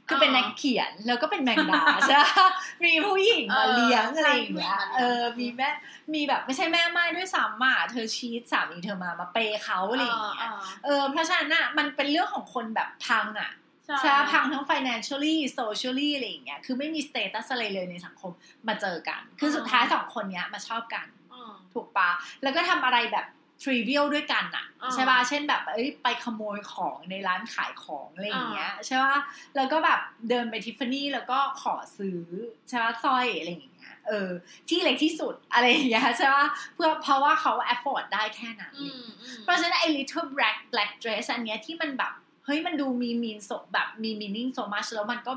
[0.08, 2.48] คือเป็นอ่านักเขียนแล้วก็เป็นแมงดาใช่ปะ
[2.84, 5.70] มีผู้หญิงมาเออเลี้ยงใช่อะไรอย่างเงี้ยผู้หญิงมาเลี้ยงเออมีแม่
[6.14, 10.52] มีแบบไม่ใช่แม่ม่ายด้วยซ้ำอะเธอ cheat สามีเธอมามาเปย์เขาอะไรอย่างเงี้ยอ่า
[10.84, 13.50] เออเพราะฉะนั้นอะมันเป็นเรื่องของคนแบบพังอะ
[13.86, 18.32] ใช่ใช่ปะพังทั้ง financially socially อะไรอย่างเงี้ยคือไม่มี status อะไรเลยในสังคม
[18.68, 22.10] มาเจอกัน คือสุดท้ายสองคนเนี้ยมาชอบกันอืมถูกปะ
[22.42, 23.26] แล้วก็ทำอะไรแบบ
[23.64, 29.16] trivial ด้วยกันอะอ่าใช่ปะเช่นแบบเอ้ยไปขโมยของในร้านขายของอะไรอย่างเงี้ยใช่ปะ
[29.56, 32.20] แล้วก็แบบเดินไปทิฟฟานี่แล้วก็ขอซื้อ
[32.68, 34.30] ใช่ปะสร้อยอะไรอย่างเงี้ยเออ
[34.68, 42.12] ที่เล็กที่สุดอะไรอย่างเงี้ยใช่ปะเพื่อเพราะว่าเขา afford ได้แค่นั้นอืมอืมเพราะฉะนั้นไอ้ little black black dress อันเนี้ยที่มันแบบ
[42.44, 43.38] เฮ้ยมันดูมีมีน
[43.72, 45.32] แบบมี meaning so much แล้วมันก็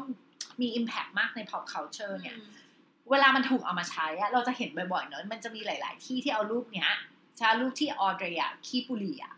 [0.62, 2.38] มี impact มากใน pop culture เนี่ย
[3.12, 6.92] เวลามันถูกเอามาใช้อะเราจะเห็นบ่อยๆเนอะมันจะมีหลาย ๆ ที่ที่เอารูปเนี้ย
[7.38, 9.34] ใช่ปะรูปที่ออเดรียขี้ปุรีอะ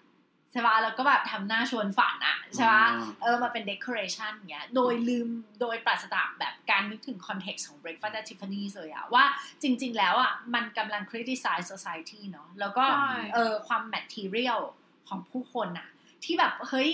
[0.52, 2.86] ใช่ปะแล้วก็แบบทำหน้าชวนฝันอะใช่ปะ
[3.22, 5.28] เออมาเป็น decoration เงี้ยโดยลืม
[5.62, 9.26] โดยปราศจากแบบการนึกถึง context ของ breakfast at Tiffany's เลยอะว่า
[9.62, 12.86] จริง ๆ แล้วอะมันกำลัง criticize society เนอะแล้วก็
[13.34, 14.62] เออความ material
[15.08, 15.90] ของผู้คนอะ
[16.24, 16.90] ที่แบบเฮ้ย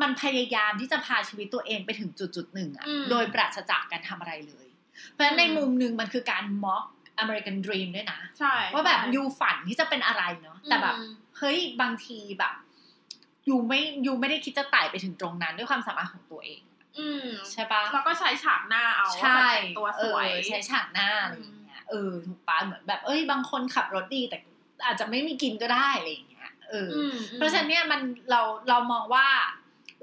[0.00, 4.66] มันพยายามที่จะพาชีวิตตัวเองไปถึงจุดจุดๆหนึ่งอะโดยปราศจากการทำอะไรเลย
[5.12, 6.84] เพราะฉะนั้นในมมุมหนึ่งมันคือการม็อก
[7.22, 12.54] American Dream ด้วยนะใช่ว่าแบบยูฝันที่จะเป็นอะไรเนาะแต่แบบอืมเฮ้ยบางทีแบบ
[13.48, 16.60] ยูไม่ยูไม่ได้คิดจะไต่ไปถึงตรงนั้นด้วยความสามารถของตัวเอง
[16.98, 24.38] อืมใช่ปะแล้วก็ใช้ฉากหน้าเอาใช่ว่าแบบแต่งตัวสวยเออใช้ฉากหน้าอะไรอย่างเงี้ยเออถูกปะเหมือนแบบเอ้ยบางคนขับรถดีแต่
[24.84, 28.00] อาจจะไม่มีกินก็ได้อะไรอย่างเงี้ยเออออืมเพราะฉะนั้นเนี่ยมัน
[28.30, 29.26] เราเรามองว่า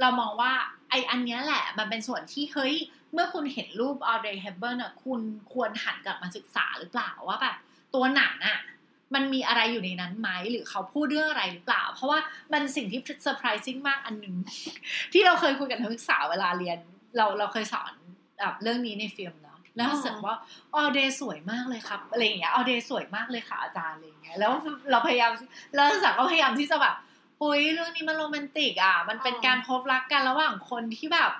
[0.01, 0.51] เรามองว่า
[0.89, 2.73] ไออันเนี้ยแหละ มันเป็นส่วนที่เฮ้ย
[3.15, 5.21] เมื่อคุณเห็นรูปออเดย์เฮเบิร์นอะคุณ
[5.54, 7.56] ควรหันกลับมาศึกษาหรือเปล่าว่าแบบ
[7.93, 8.60] ตัวหนังอะ
[9.13, 12.19] มันมีอะไรอยู่ในนั้นไหมหรือเขาพูดเรื่องอะไรหรือเปล่า เพราะว่า
[12.54, 14.36] มันสิ่งที่ surprising มากอันหนึ่ง
[15.13, 16.78] ที่เราเคยคุยกับนักศึกษาเวลาเรียน
[17.17, 17.93] เราเราเคยสอน
[18.39, 20.36] แบบเรื่องนี้ในฟิล์มเนาะแล้วรู้สึกว่า
[20.75, 24.51] ออเดรย์สวยมากเลยครับอะไรอย่างเงี้ยออเดรย์สวยมากเลยค่ะอาจารย์อะไรอย่างเงี้ยแล้ว
[24.91, 25.32] เราพยายาม
[25.75, 26.95] แล้วนักศึกษาก็พยายามที่จะแบบ
[27.39, 31.32] โอ้ยเรื่องนี้มันโรแมนติกอะ มันเป็นการพบรักกันระหว่างคนที่แบบ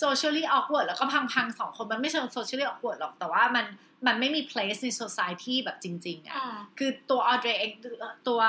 [0.00, 3.66] socially awkward แล้วก็พังๆสองคนมันไม่เชิง socially awkward หรอก แต่ว่ามัน
[4.06, 7.72] มันไม่มี place ใน society แบบจริง ๆอะอืมคือตัวออเดรย์เอง
[8.28, 8.40] ตัว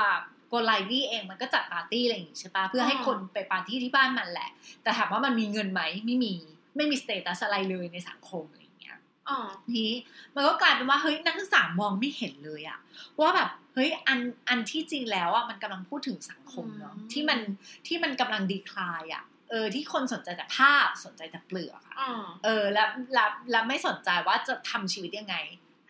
[0.48, 4.50] โกไลท์ลี่เองมันก็จัดปาร์ตี้อะไรอย่างงี้ใช่ปะเพื่อให้อืมคนไปปาร์ตี้ที่บ้านมันแหละ
[4.82, 6.32] แต่ถามว่ามันมีเงินไหมไม่มี
[6.76, 9.38] ไม่มี status อะไรเลยในสังคมอะไรอย่างเงี้ยอ๋อ
[9.78, 9.92] นี้
[10.34, 12.78] มันก็กลายเป็นว่าเฮ้ยนักศึกษามองไม่เห็นเลยอะ
[13.20, 17.38] ว่าแบบเฮ้ยอันอันที่จริงแล้วอะมันกำลังพูดถึงสังคมเนาะที่มัน
[17.86, 22.12] ที่มันกำลัง decline อะ เออที่คนสนใจแต่ภาพสนใจแต่เปลือกอะอ๋อ
[22.44, 25.36] เออแล้วแล้วแล้วไม่สนใจว่าจะทำชีวิตยังไง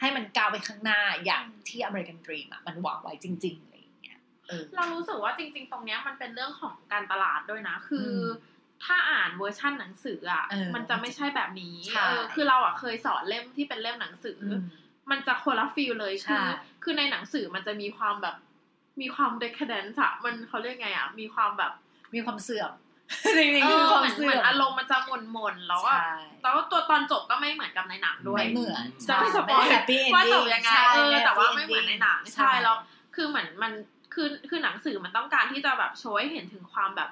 [0.00, 8.28] ให้มันก้าวไปข้างหน้าอย่างที่ American Dream อะมันวางไว้จริงๆอะไรอย่างเงี้ยเออเรารู้สึกว่าจริง ๆ ตรงเนี้ยมันเป็นเรื่องของการตลาดด้วยนะ คืออม
[8.84, 14.62] ถ้าอ่านเวอร์ชั่นหนังสืออะเออมันจะไม่ใช่แบบนี้ใช่เออคือเราอะเคยสอนเล่มที่เป็นเล่มหนังสือออืม
[15.10, 16.46] มันจะคนละ feel เลยใช่คือ
[16.82, 18.36] คือในหนังสือมันจะมีความแบบ
[19.00, 21.72] มีความ decadence อะมันเขาเรียกไงอะมีความแบบ
[22.14, 22.72] มีความเสื่อม
[23.36, 32.76] จริงๆเอคืออความเหมือนเสื่เหมืออนมอารมณ์มันจะหม่นหม่นๆแล้วอะใช่แต่ว่าตัวตอนจบก็ไม่เหมือนกับในหนังด้วยไม่เหมือนจะไม่ spoil happy ending ว่าจบยังไงเออแต่ว่าไม่เหมือนในหนังใช่แล้ว
[33.14, 33.72] คือเหมือนมัน
[34.14, 37.10] คือคือหนังสือมันต้องการที่จะแบบโชว์ให้เห็นถึงความแบบ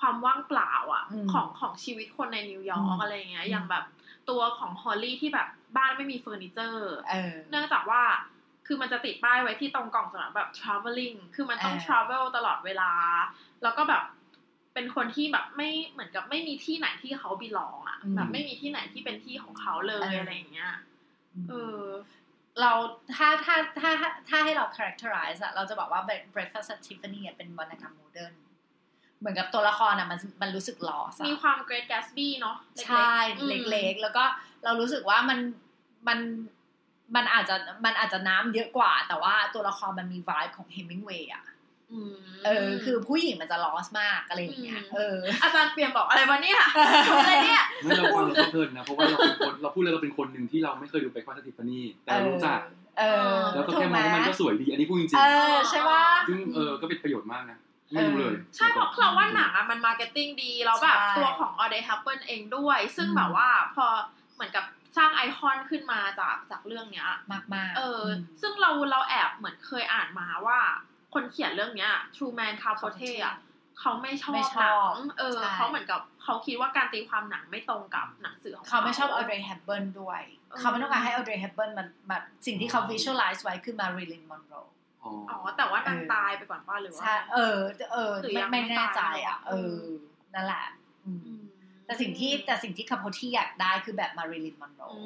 [0.00, 3.84] ความว่างเปล่าอะของของชีวิตคนในนิวยอร์กอะไรอย่างเงี้ยอย่างแบบ
[4.30, 8.02] ตัวของฮอลลี่ที่แบบบ้านไม่มีเฟอร์นิเจอร์เออเนื่องจากว่า
[8.66, 12.92] คือมันจะติดป้ายไว้ที่ตรงกล่องสำหรับแบบ traveling คือมันต้องเออ travel ตลอดเวลา
[13.62, 14.04] แล้วก็แบบ
[14.74, 20.72] เป็นคนที่แบบไม่เหมือนกับไม่มีที่ไหนที่เขาบิลองอะแบบไม่มีที่ไหนที่เป็นที่ของเขาเลยอะไรอย่างเงี้ย
[21.50, 21.84] เออ
[22.60, 22.72] เรา
[23.16, 23.90] ถ้าถ้าถ้า
[24.28, 26.02] ถ้าให้เรา characterize อะเราจะบอกว่า
[26.34, 28.34] breakfast at Tiffany อะเป็นวรรณกรรมโมเดิร์น
[29.20, 34.24] เหมือนกับตัวละครอะมันมันรู้สึก lost อะมีความ Great Gatsby เนาะเล็กๆใช่อืมเล็กๆ แล้วก็
[34.64, 35.38] เรารู้สึกว่ามัน
[36.08, 36.18] มัน
[37.16, 41.59] มันอาจจะมันอาจจะน้ำเยอะกว่า แต่ว่าตัวละครมันมี vibe ของ Hemingway อะอืม
[42.46, 46.60] เออ คือผู้หญิงมันจะ lost มากอะไรอย่างเงี้ยอืมเออ อาจารย์เปียมบอกอะไรวะเนี่ย
[47.18, 52.58] อะไรเนี่ยไม่เราฟังเราเพลินนะ เพราะว่าเราเป็นคนเราพูดเลยเราเป็นคนหนึ่งที่เราไม่เคยดูไปคอนทิฟฟานี่ แต่เรารู้จัก
[52.98, 55.22] เออแล้วก็ถูแค่กมไหมองว่ามันก็สวยดี อันนี้พูดจริงเอ
[55.54, 57.58] อใช่ป่ะๆซึ่งเออ ก็เป็นประโยชน์มากนะ
[57.92, 63.86] ไม่รู้เลยใช่เพราะเราว่าหนังอะมันมาร์เก็ตติ้งดีแล้วแบบใช่ตัวของ a u d a y Happen เองด้วย ซึ่งอืมแบบว่าพอ
[64.34, 64.64] เหมือนกับ
[64.96, 68.10] สร้างไอคอนขึ้นมาจากจากเรื่องเนี้ยมากมากๆเอออม
[68.42, 70.58] ซึ่งเราเราแอบเหมือนเคยอ่านมาว่า
[71.14, 73.36] คนเขียนเรื่องเนี้ย Truman Capote อะ
[73.80, 84.54] เขาไม่ชอบไม่ชอบหนังเออใช่เขาเหมือนกับเขาคิดว่าการตีความหนังไม่ตรงกับหนังสือของเขาไม่ชอบออเดรย์แฮปเบิร์นด้วยเออเขาไม่ต้องการให้ออเดรย์แฮปเบิร์นมันมันสิ่งที่เขา visualize ไว้คือมาริลินมอนโร
[85.04, 87.58] อ๋ออ๋อแต่ว่านางเออตายไปก่อนป่ะหรือว่าใช่เออ
[87.92, 89.74] เออหรือไม่ยังไม่ไม่แน่ใจตายอะหรอเออ
[90.34, 90.64] นั่นแหละ
[91.04, 91.42] อืมอืม
[91.86, 95.00] แต่สิ่งที่แต่สิ่งที่คาโพทีอยากได้คือแบบมาริลินมอนโรอื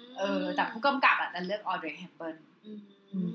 [0.00, 2.34] มเออ แต่ผู้กำกับอะดันเลือกออเดรย์แฮปเบิร์น
[2.66, 2.80] อืม
[3.12, 3.32] อืม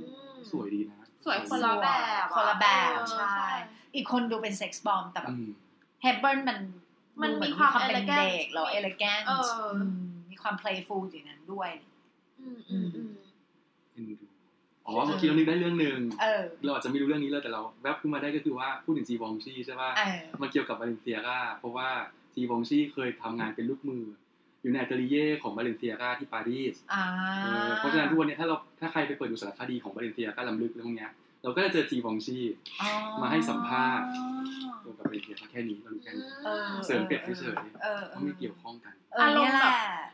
[0.51, 3.37] สวยดีนะ สวยคนละแบบอะคนละแบบเออใช่
[3.95, 5.49] อีกคนดูเป็น sex bomb แต่แบบอืม
[6.01, 6.59] แฮปเบิร์นมัน
[7.21, 9.85] มันดูเหมีความเป็น elegant เด็กแล้ว elegant เอออื
[10.31, 11.69] มีความ playful อยู่นั้นด้วย
[12.39, 13.13] อืมอืมอืม
[13.93, 14.15] เอ็นดู
[14.85, 21.87] อ๋อเมื่อกี้เรานึกได้เรื่องหนึ่งเออเราอาจจะไม่รู้เรื่องนี้เลยแต่เราแวบขึ้นมาได้ก็คือว่าพูดถึงจีวองชี่ใช่ป่ะเออมันเกี่ยวกับบาเลนเซียกาเพราะว่า
[22.33, 24.03] จีวองชี่เคยทำงานเป็นลูกมือ
[24.65, 27.03] อยู่ใน atelier ของบาเลนเซียกาที่ปารีสอ่า
[27.43, 31.11] เออเพราะฉะนั้นทุกวันนี้ถ้าเราถ้าใครไปเปิดดูสารคดีของบาเลนเซียการำลึกเรื่องพวกเนี้ย
[31.43, 32.37] เราก็จะเจอจีวองชี่
[32.81, 32.89] อ๋อ
[33.21, 34.05] มาให้สัมภาษณ์
[34.81, 39.71] เกี่ยวกับบาเลนเซียแค่นี้เรารู้แค่นี้เออเสริมเปรียบเฉยเออๆว่าไม่เกี่ยวข้องกันเออเนี่ยแหละ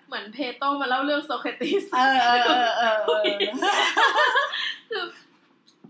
[0.07, 3.25] เหมือนเพลโตมาเล่าเรื่องโซเครติสเออเออเออเออเออ
[4.89, 5.03] คือ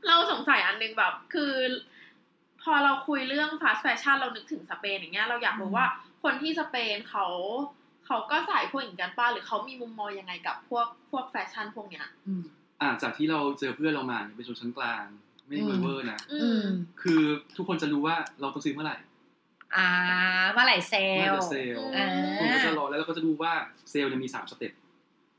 [0.08, 1.54] เราสงสัยอันนึงแบบ คือ
[2.64, 5.86] พอเราคุยเรื่องฟาส t แฟชั่นเรานึกถึงสเปนอย่างเงี้ยเราอยากรู้ว่า
[6.24, 7.26] คนที่สเปนเขา
[8.12, 12.44] เขาก็ใส่พวกอย่างกันป่ะหรือเขามีมุมมองยังไงกับพวกพวกแฟชั่นพวกเนี้ยอืม
[12.82, 15.06] อ่าจากที่เราเจอเพื่อนเรามาเนี่ยเป็นชนชั้นกลาง
[15.46, 16.68] ไม่ได้อืมเวอร์ๆนะอือืมม
[17.02, 17.22] คือ
[17.58, 18.98] ทุกคนจะรู้ว่าเราต้องซื้อเมื่อไหร่
[19.76, 19.88] อ่า
[20.52, 23.52] เมื่อไหร่เซลเมื่อไหร่จะเซลล์อืมคนก็จะรอแล้วเราก็จะดูว่า
[23.90, 24.74] เซลล์เนี่ยมีสาม step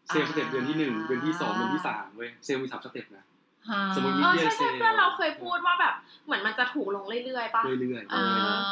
[0.09, 3.25] sale step เดือนที่หนึ่งเดือนที่สองเดือนที่สามเว้ยเซลล์มีสาม step นะ
[3.70, 5.95] อ่าสมมุติมีเออเดียใช่เซใช่ลล์เพื่อนเราเคยพูดว่าแบบ
[6.27, 8.20] เหมือนมันจะถูกลงเรื่อยๆป่ะเรื่อยๆอ๋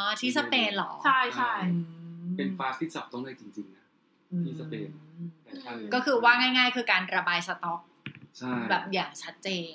[0.05, 3.80] อที่สเปนเหรอใช่ใช่อืมเป็นฟาสที่จับต้องได้จริงๆนะ
[4.45, 4.89] ที่สเปน
[5.41, 7.81] แฟชั่นก็คือว่าง่าย ๆ คือการระบายสต็อก
[8.37, 9.73] ใช่แบบอย่างชัดเจน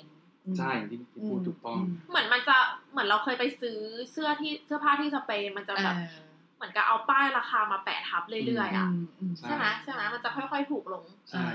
[0.57, 0.99] ใช่อย่างที่
[1.29, 1.79] พูดถูกต้อง
[2.09, 2.57] เหมือนมันจะ
[2.91, 3.79] เหมือนเราเคยไปซื้อ
[4.11, 6.15] เสื้อที่เสื้อผ้าที่สเปนมันจะแบบเออ
[6.57, 11.45] เหมือนกับเอาป้ายราคามาแปะทับเรื่อยๆอะมอืมใช่ใช่ไหมใช่ไหมมันจะค่อยๆถูกลงใช่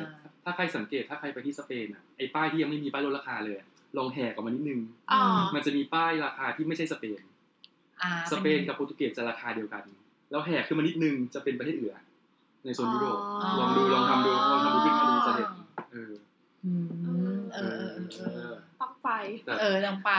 [0.45, 4.81] ถ้าใครสังเกตถ้าใครไปที่สเปนอะไอ้ป้ายที่ยังไม่มีป้ายลดราคาเลยอะลองแหกออกมานิดนึง
[5.13, 5.23] อ๋อ
[5.55, 7.21] มันจะมีป้ายราคาที่ไม่ใช่สเปน
[8.03, 9.85] อ่าสเปนกับโปรตุเกสจะราคาเดียวกัน
[10.31, 12.05] แล้วแหกขึ้นมานิดนึงจะเป็นประเทศอื่นอะ
[12.65, 15.49] ในโซนยุโรปอ๋อลองดูลองทำดูลองทำดูขึ้นมาดูจะเห็น
[15.93, 16.13] เออ
[16.65, 19.11] อืมเออเออเอเอออต้องไป
[19.47, 20.13] แต่เออต้องไป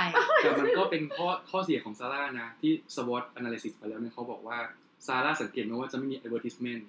[0.44, 4.58] แต่มันก็เป็นข้อข้อเสียของซาร่านะ ที่ SWOT analysis ไปแล้วเนี่ยเขาบอกว่า
[5.08, 6.84] ซาร่าสังเกตไหมว่าจะไม่มี advertisement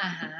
[0.00, 0.34] อ่าฮะ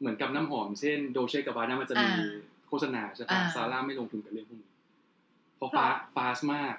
[0.00, 2.34] เหมือนกับน้ำหอมเช่นโดลเช่กับบาน่ามันจะมีอ่า
[2.68, 4.70] โฆษณาใช่ปะอ่าซาร่าไม่ลงทุนกับเรื่องพวกนี้
[5.56, 6.74] เพราะเพราะฟาฟาสมาก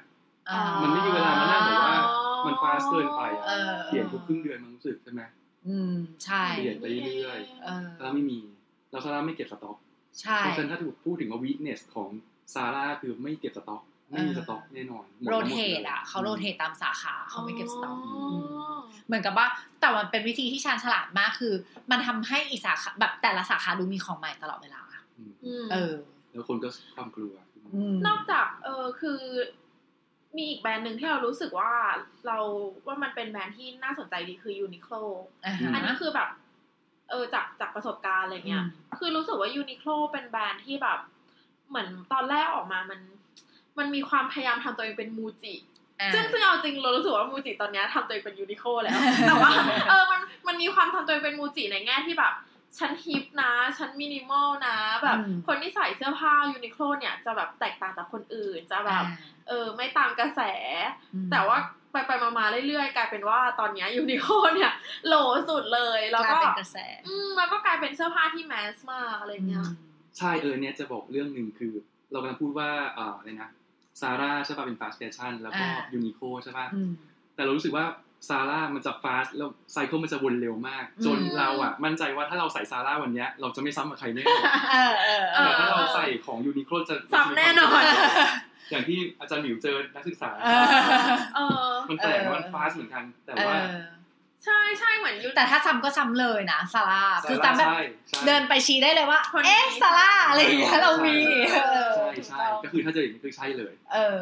[0.49, 1.97] อ่ามันไม่มีเวลามานั่งแบบว่า
[2.45, 5.22] มัน fast เกินไปอะเออเปลี่ยนทุกครึ่งเดือนมันรู้สึกใช่ไหม
[5.68, 5.93] อืม
[6.26, 8.39] ใช่เปลี่ยนไปเรื่อยเออซาร่าไม่มี
[8.91, 9.78] แล้วซาร่าไม่เก็บสต็อก
[10.22, 12.10] ใช่เพราะฉะนั้นถ้าถูกพูดถึงว่า weakness ของ
[12.53, 13.82] ซาร่าคือไม่เก็บสต็อก
[14.12, 19.47] ไม่มีสต็อกแน่นอนหมดโรแล้วหมดเทลตยอะเขา rotate ตามสาขาเขาไม่เก็บสต็อกอ๋อมเหมือนกับว่า
[19.80, 21.53] แต่มันเป็นวิธีที่ชาญฉลาดมากคือ
[21.91, 24.82] มันทำให้อีกสาขาแบบแต่ละสาขาดูมีของใหม่ตลอดเวลา
[25.18, 25.93] อืมอืมเออ
[26.32, 27.34] แล้วคนก็ความกลัว
[27.76, 29.20] อืมนอกจากเออคือ
[30.38, 31.71] มีอีกแบรนด์หนึ่งที่เรารู้สึกว่า
[32.27, 32.38] เรา
[32.88, 34.93] ว่ามันเป็นแบรนด์ที่น่าสนใจดีคือยูนิโคล
[35.45, 36.30] อ่าฮะอันนี้คือแบบ
[37.09, 40.99] เออจากจากประสบการณ์อะไรเงี้ยอืมคือรู้สึกว่ายูนิโคลเป็นแบรนด์ที่แบบ
[41.69, 42.99] เหมือนตอนแรกออกมามัน
[43.77, 45.53] มันมีความพยายามทำตัวเองเป็น MUJI
[45.99, 49.51] อ่าซึ่งซึ่งเอาจริงเรารู้สึกว่า MUJI ตอนเนี้ยทำตัวเองเป็น UNIQLO แล้ว แต่ว่า
[49.89, 52.34] เออมันมันมีความทำตัวเองเป็น MUJI ในแง่ที่แบบ
[52.78, 59.15] ฉัน hip นะฉันมินิมอลนะ แบบอืมคนที่ใส่เสื้อผ้า UNIQLO เนี่ยจะแบบแตกต่างจากคนอื่นจะแบบอ่า
[59.47, 60.41] เออไม่ตามกระแส
[61.13, 61.57] อืมแต่ว่า
[61.91, 64.72] ไปไปๆมาๆเรื่อยๆ กลายเป็นว่าตอนเนี้ UNIQLO เนี่ย
[65.07, 65.15] โหล
[65.49, 69.65] สุดเลย แล้วกลายก็เป็นกระแสอืมแล้วก็กลายเป็นเสื้อผ้าที่ mass มากอะไรเงี้ย
[70.17, 71.74] ใช่เออเนี่ยจะบอกเรื่องหนึ่งคือ
[72.11, 73.51] เรากำลังพูดว่าอ่าอะไรนะ
[74.01, 76.91] Zara ใช่ป่ะเป็น fast fashion แล้วก็อ่า UNIQLO ใช่ป่ะอืม
[77.36, 77.86] แต่เรารู้สึกว่า
[78.27, 84.24] Zara มันจะ fast แล้ว cycle มันจะวนเร็วมาก จนอืมเราอะ มั่นใจว่าถ้าเราใส่ Zara วันเนี้ยเราจะไม่ซ้ำกับใครแน่
[84.72, 87.82] เออเออเอแต่อถ้าเราใส่ของ UNIQLO จะซ้ำแน่นอน
[88.72, 90.65] อย่างที่อาจารย์หมิวเจอนักศึกษาเออ
[91.36, 93.72] เออมันแปลกเออนะมันฟาสเหมือนกัน แต่เอว่าอ
[94.45, 101.17] ใช่ใช่เหมือนยูแต่ถ้าซ้ำก็ซ้ำเลยนะซาร่าคือซาร่าซ้ำแบบใช่ใช่เดินไปชี้ได้เลยว่าคนนี้เอ๊ะซาร่าอะไรอย่างเงี้ยเรามี
[101.53, 104.20] เออใช่ใช่ก็คือถ้าเจออย่างนี้คือใช่เลย เออ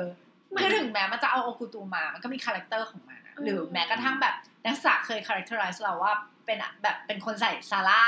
[0.60, 4.36] คือถึงแม้มันจะเอาโอคุตูมา มันก็มีคาแรคเตอร์ของมันอะ หรือแม้กระทั่งแบบ
[4.66, 6.14] นักศึกษาเคยคาแรคเตอร์ไรส์เราว่า
[6.46, 8.04] เป็นอะแบบเป็นคนใส่ซาร่า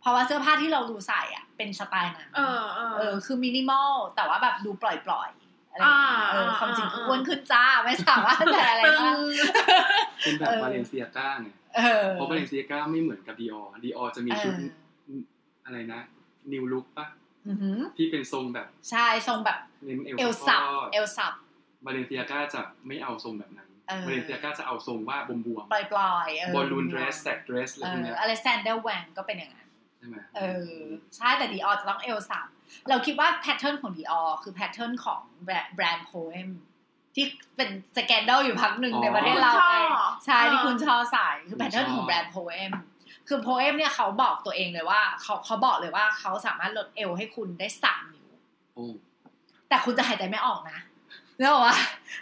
[0.00, 9.16] เพราะว่าเสื้อผ้าที่เราดูใส่อะเป็นสไตล์นั้นเออเออเออคือมินิมอลแต่ว่าแบบดูปล่อยๆอะไรอย่างเงี้ยอ่าเอออ่าความจริงอ่าอ้วนขึ้นจ้าไม่สามารถแต่อะไรตึงบ้าง
[10.22, 14.52] เป็นแบบเออ Balenciaga ไงเออเพราะ Balenciaga ไม่เหมือนกับ Dior Dior จะมีชุด
[15.06, 15.22] เออ
[15.64, 16.00] อะไรนะ
[16.52, 17.06] New Look ปะ
[17.48, 21.32] อือหือที่เป็นทรงแบบ ใช่ทรงแบบเน้นเอวเอวสับทอดเอวสับ
[21.84, 29.68] Balenciaga จะไม่เอาทรงแบบนั้น เออ Balenciaga จะเอาทรงว่าบวมบวมปล่อยๆเออ balloon dress sack dress อะไรเอพวกอเนี้ยอเล็กซานเดอร์แวงก็เป็นอย่างนั้น
[29.98, 30.70] ใช่ไหมเออ
[31.16, 32.46] ใช่แต่ Dior จะต้องเอวสับ
[32.88, 36.50] เราคิดว่า pattern ของ Dior คือ pattern ของแบรนด์โพเอม
[37.14, 37.26] ที่
[37.56, 42.72] เป็นสแกนด a ลอยู่พักหนึ่งในประเทศเราคุณชอบไงใช่ที่เออคุณชอบใส่คือ pattern ของแบรนด์ POEM
[43.28, 48.28] คือ POEM เนี่ยเขาบอกตัวเองเลยว่าเขาเขาบอกเลยว่าเขาสามารถลดเอวให้คุณได้สามนิ้ว
[48.74, 48.84] โอ้
[49.68, 50.78] แต่คุณจะหายใจไม่ออกนะ
[51.40, 51.76] เนกอะว่า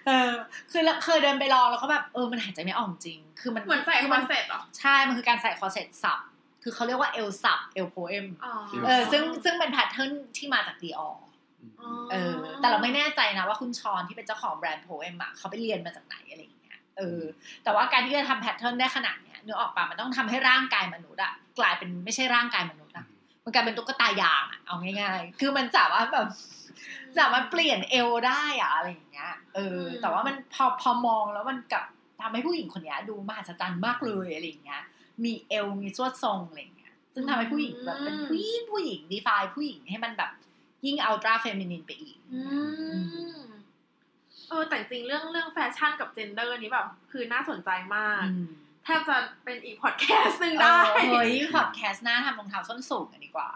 [0.06, 0.30] เออ
[0.72, 6.20] คือเราเคยเดินไปลองแล้วก็แบบเออมันหายใจไม่ออกจริง คือมันเหมือนใส่คื concept เหรอใช่ มันคือการใส่คอร์เซ็ตสับ
[6.62, 8.52] คือเขาเรียกว่าเอวสับเอว POEM อ๋อ
[8.86, 11.10] เออซึ่งซึ่งเป็น pattern ที่มาจาก Dior
[11.80, 17.20] อ๋อเออ แต่เราไม่แน่ใจนะว่าคุณชอนที่เป็นเจ้าของแบรนด์ POEM อะเขาไปเรียนมาจากไหนอะไรอย่างเงี้ยเออ
[17.64, 23.06] แต่ว่าการที่จะทำ pattern ได้ขนาดเนี้ยเนื้อออกปะมันต้องทำให้ร่างกายมนุษย์อะกลายเป็นไม่ใช่ร่างกายมนุษย์อะ
[23.44, 26.28] มันกลายเป็นตุ๊กตายางอะเอาง่ายๆ คือมันสามารถแบบ
[27.18, 31.84] สามารถเปลี่ยนเอวได้อะอะไรอย่างเงี้ย เออ แต่ว่ามันพอพอมองแล้วมันกลับ
[32.22, 34.82] ทำให้ผู้หญิงคนเนี้ยดูมหัศจรรย์มากเลยอะไรอย่างเงี้ย
[35.24, 40.30] มีเอวมีทรวดทรงอะไรอย่างเงี้ย ซึ่งทำให้ผู้หญิงแบบเป็นผู้หญิงผู้หญิง define ผู้หญิงให้มันแบบ
[40.86, 42.40] ยิ่ง ultra feminine ไปอีก อื
[43.38, 43.40] ม
[44.48, 48.48] เออแต่จริงๆเรื่องเรื่องแฟชั่นกับ gender นี้แบบ คือน่าสนใจมากอืม
[48.84, 53.48] แทบจะเป็นอีกพอดแคสต์หนึ่งเอได้อเฮ้ยพอดแคสต์หน้าทำรองเท้าส้นสูงกันดีกว่า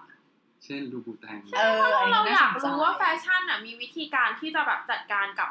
[0.65, 5.51] เช่น Louboutin เอออันเรานี้อน่ายากสนใจรู้ว่าแฟชั่นอะมีวิธีการที่จะแบบจัดการกับ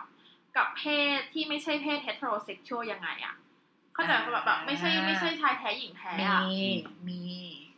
[0.57, 0.83] กับเพ
[1.17, 3.35] ศที่ไม่ใช่เพศ heterosexual ยังไงอะ
[3.93, 6.41] เข้าใจปะแบบแบบไม่ใช่ไม่ใช่ชายแท้หญิงแท้มีอะ
[7.07, 7.21] มี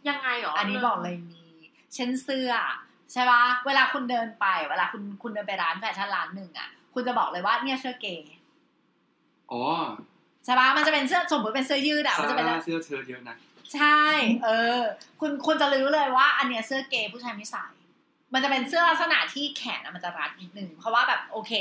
[0.09, 1.43] ยังไงหรออัอันนี้บอกเลยมี
[1.95, 2.51] เช่นเสื้อ
[3.11, 8.33] ใช่ปะเวลาคุณเดินไป เวลาคุณคุณเดินไปร้านแฟชั่นร้านหนึ่งอะ คุณจะบอกเลยว่าเนี่ยเสื้อเกย์
[9.51, 9.63] อ๋อ
[10.45, 13.35] ใช่ปะมันจะเป็นเสื้อสมมติเป็นเสื้อยืดอะซามันจะเป็นร่าเสื้อเชิ้ตเยอะนะ
[13.75, 13.99] ใช่
[14.43, 14.49] เอ
[14.79, 14.81] อ
[15.19, 17.65] คุณคุณจะรู้เลยว่า อันเนี้ยเสื้อเกย์ผู้ชายไม่ใส่
[18.33, 21.51] มันจะเป็นเสื้อลักษณะที่แขนอะมันจะรัดนิดนึงเพราะว่าแบบโอเค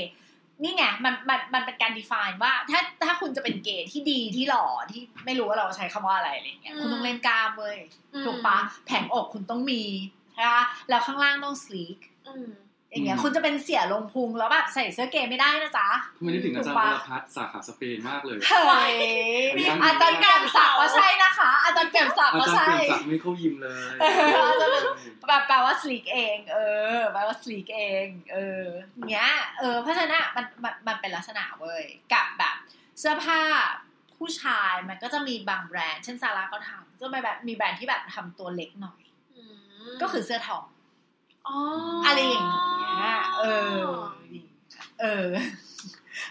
[0.63, 7.79] นี่ไงมันมันมันเป็นการ define ว่า ถ้าถ้าคุณจะเป็นเกย์ที่ดีที่หล่อที่ไม่รู้ว่าเราใช้คำว่าอะไรอะไรอย่างเงี้ยคุณต้องเล่นกล้ามเว้ย
[8.25, 9.83] ถูกปะแผงอกคุณต้องมี
[10.35, 11.99] ใช่ปะแล้วข้างล่างต้อง sleek
[12.29, 12.49] อืม
[12.93, 18.93] อย่างเงี้ยคุณจะเป็นเสียลงพุงแล้วแบบใส่เสื้อเกย์ไม่ได้นะจ๊ะทำไมนึกถึงอาจารย์ถูวกรปะพัฒน์สาขาสเปนมากเลยเฮ้ย
[19.51, 24.73] อันนี้อาจารย์แก่มศักดิ์ก็ใช่นะคะ อาจารย์แก่มศักดิ์อาก็จารย์ใช่เปลี่ยนศักดิ์ไม่เข้ายิมเลยเอออาจารย์
[25.29, 26.59] แบบแปลว่า sleek เอง เอ
[26.97, 28.65] อแปลว่า sleek เอง เออ
[29.11, 32.55] เงี้ยเออเพราะฉะนั้นอะมันมันมันเป็นลักษณะเว้ยกับแบบ
[32.99, 33.41] เสื้อผ้า
[34.19, 39.01] ผู้ชายมันก็จะมีบางแบรนด์เช่นซาร่าก็ทำจะมีแบบมีแบรนด์ที่แบบทำตัวเล็กหน่อย
[40.03, 40.65] ก็คือเสื้อทอง
[41.49, 41.59] อ๋อ
[42.05, 42.47] อะอะไรอย่าง
[42.81, 43.81] เงี้ยเออ
[45.01, 45.29] เออ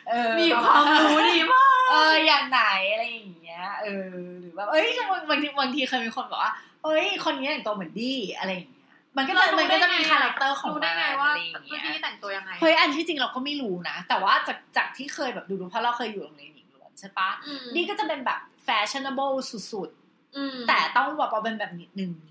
[0.09, 4.09] เออ มีความรู้ดีมาก เออ อย่างไหนอะไรอย่างเงี้ย เออ
[4.39, 6.53] หรือแบบ เอ้ยบางบางทีบางทีเคยมีคนบอกว่า
[6.84, 8.86] เอ้ย คนนี้แต่งตัวเหมือนดี้อะไรอย่างเงี้ย
[9.18, 19.38] มันก็จะมันก็จะมีคาแรคเตอร์ของรู้มันได้ไงว่าอะไรอย่างเมื่อเงี้ยกี้แต่งตัวยังไงเฮ้ยอันที่จริงเราก็ไม่รู้นะ แต่ว่าจากจากที่เคยแบบดูดูเพราะเราเคยอยู่โรงเรียนหญิงล้วนใช่ปะอืมนี่ก็จะเป็นแบบแฟชั่น a b l e
[19.72, 19.89] สุด
[20.38, 22.30] อืมๆแต่ต้องแบบว่าเป็นแบบนิดนึงอ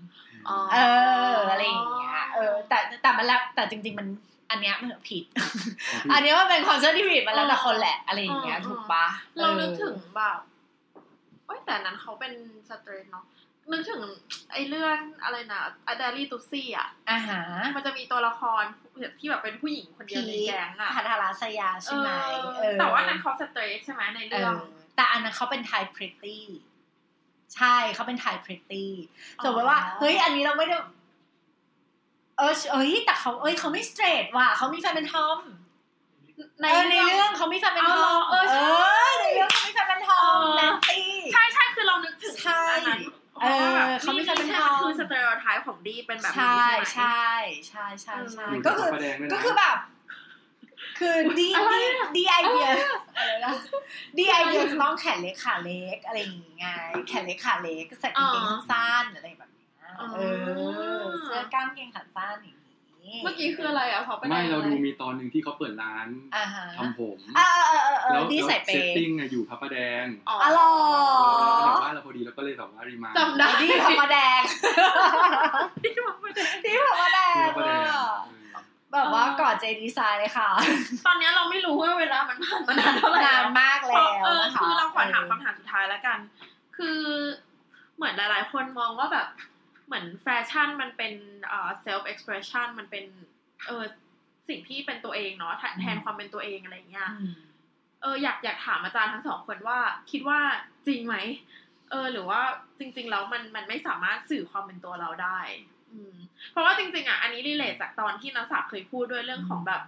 [0.73, 0.77] เอ
[1.33, 4.07] ออะไรอย่างเงี้ยเออแต่แต่มันแล้วแต่จริง ๆ มัน
[4.49, 5.23] อันเนี้ยมันผิด
[6.13, 9.05] อันเนี้ยมันเป็นความเชื่อที่ผิดมันแล้วแต่คนแหละอะไรอย่างเงี้ยถูกปะ
[9.39, 10.39] เรานึกออถึงแบบ
[11.45, 12.33] โอ้ยแต่นั้นเขาเป็น
[12.69, 13.25] สเตรทเนาะ
[13.71, 14.01] นึกถึง
[14.51, 18.63] ไอ้เรื่องอะไรนะอดาลีตุซี่อะอาหารมันจะมีตัวละคร
[19.19, 22.09] ที่แบบเป็นผู้หญิงคนเดียวในแก๊งอะพัทราสยาใช่ไหม
[22.57, 24.63] เออแต่ว่านั้นเขาสเตรทใช่ไหมในเอเรื่องอ
[24.95, 26.45] แต่อันนั้นเขาเป็นไทยพริตตี้
[27.55, 28.91] ใช่เขาเป็นไทยพริตตี้
[29.43, 30.77] สมมติว่าเฮ้ยอันนี้เราไม่ได้
[32.37, 35.39] เออเอ้ยแต่เขาเอ้ยเขาไม่สเตรทว่ะเขามีแฟนเป็นทอม
[36.61, 42.99] ในเออในเรื่องเรื่องเขามีแฟนเป็นทอมเอาเหรอเออใช่ในเรื่องเขามีแฟนเป็นทอมเออแนนตี้ใช่ใช่คือเรานึกถึงใช่อันนั้น
[43.41, 47.19] เออพระว่แบบเขามีแฟนเป็นใช่ทอมคือสเตอริโอไทป์ของดีเป็นแบบนี้ใช่ใช่ไหม
[47.69, 49.77] ใช่ใช่ใช่ใช่เออก็คือพระแดงด้วยนะก็คือแบบ
[50.99, 52.67] คือดีอะไรดีอะดีไอเดีย
[53.21, 53.55] อะไรนะ
[54.17, 56.67] ดีไอเดียจะต้องแขนเล็กขาเล็กอะไรอย่างงี้ไง
[57.07, 59.69] แขนเล็กขาเล็กใส่กางเกงสั้นอะไรแบบเนี้ย
[59.99, 60.19] อ๋อเอ
[61.01, 70.69] อเสื้อกล้ามเกงขาสั้นอย่างนี้เมื่อกี้คืออะไรอะเพราะประเด็นไม่เราอะไรดูมีตอนหนึ่งที่เขาเปิดร้านอ่าฮะทำผมอ่าเออเออเออแล้วดีใส่เปเซตย์ติ้งอะอยู่พระประแดงอ๋ออ๋อเหรอ
[71.45, 74.41] เราก็แบบว่าเราพอดีเราก็เลยแบบว่ารีมาจำได้ดีพระประแดง
[75.83, 78.11] ที่มาประเด็นดีพระประแดที่งพระประแดงอะเออ
[78.93, 80.49] แบบว่ากอดเจดีไซน์เลยค่ะ
[81.05, 86.19] ตอนเนี้ยเราไม่รู้ว่าเวลามันผ่านมานานเท่าไหร่นานแล้วมากเพแล้ราะวเออนะคะคือเราขอถามคำถามสุดท้ายแล้วกัน
[86.77, 86.99] คือ
[87.95, 89.27] เหมือนหลาย ๆ คนมองว่าแบบ
[89.85, 91.13] เหมือนแฟชั่นมันเป็น
[91.47, 93.05] เอ่อ self expression มันเป็น
[93.67, 93.83] เออ
[94.49, 97.33] สิ่งที่เป็นตัวเองเนาะแทนแทนความเป็นตัวเองอะไรอย่างเงี้ยอืม
[98.01, 99.79] เอออยากอยากถามอาจารย์ทั้งสองคนว่า
[100.11, 100.39] คิดว่า
[100.87, 101.15] จริงไหม
[101.91, 102.41] เออ หรือว่า
[102.79, 105.80] จริง ๆ แล้วมันมันไม่สามารถสื่อความเป็นตัวเราได้อืม
[106.51, 109.81] เพราะว่าจริงๆอะอันนี้รีเลทจากตอนที่นักศึกษาเคยพูดด้วยเรื่องของแบบ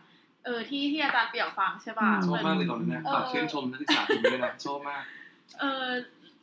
[0.45, 5.03] เออที่ที่อาจารย์เปี่ยมฟังใช่ป่ะชอบมากเลยตอนนั้นนะเออฝากชื่นชมนักศึกษาผมด้วยนะชอบมาก
[5.59, 5.87] เออ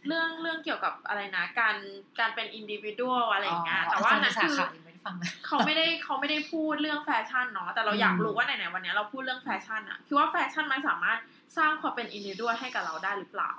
[0.06, 1.76] เรื่องเรื่องเกี่ยวกับอะไรนะ การ
[2.20, 11.18] การเป็นอินดิวิ u a l อะไรอย่างเงี้ยแต่ว่าอาจารย์นั่นสาคือขายังไม่ได้ฟังนะเขาไม่ได้เขาไม่ได้พูดเรื่องแฟชั่นเนาะแต่เราอยากอืมรู้ว่าไหนๆวันเนี้ยเราพูดเรื่องแฟชั่นอะคือว่าแฟชั่นมันสามารถ
[11.58, 13.52] สร้างความเป็นอินดิวิ u a l ให้กับเราได้หรือเปล่า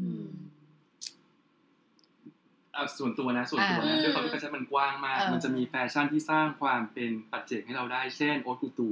[0.00, 0.39] อืมอะ
[2.98, 8.90] ส่วนตัวนะส่วนตัวอ่านะด้วยความที่แฟชั่นมันกว้างมากเออมันจะมีแฟชั่นที่สร้างความเป็นปัจเจกให้เราได้ เช่นโอตูตู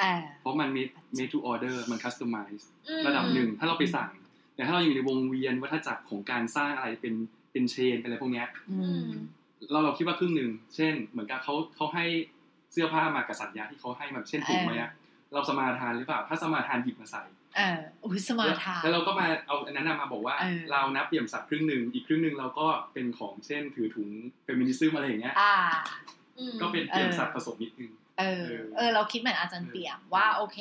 [0.00, 4.10] อ่าเพราะมัน made made to order มัน customize อืมระดับหนึ่งถ้าเราไปสั่ง
[4.54, 7.14] แต่ถ้าเราอยู่ในวงเวียนวัฏจักรของการสร้างอะไรเป็น
[7.52, 9.06] เป็นเชนเป็นอะไรพวกเนี้ยอืม
[9.70, 12.04] เราเราคิดว่าครึ่งหนึ่งเช่น เหมือนกับเขาเขาให้
[12.72, 14.90] เสื้อผ้ามากับสัญญาที่เขาให้มาเช่นถุงเออมาเนี้ย
[15.32, 17.22] เราสมาทานหรือเปล่า ถ้าสมาทานหยิบมาใส่
[17.56, 24.08] เอออุ้ยสมาร์ททาแล้วเราก็มาเอาอันนั้นนะมาบอกว่าเออเรานับเปี่ยมศักดิ์ครึ่งหนึ่งอีกครึ่งหนึ่งเราก็เป็นของเช่นถือถุง
[24.44, 25.54] เฟมินิซึมอะไรอย่างเงี้ยอ่า
[26.38, 30.58] อืมก็เป็นเปี่ยมศักดิ์ผสมนิดนึงเออเออเออ เราคิดเหมือนอาจารย์เปี่ยมว่าโอเค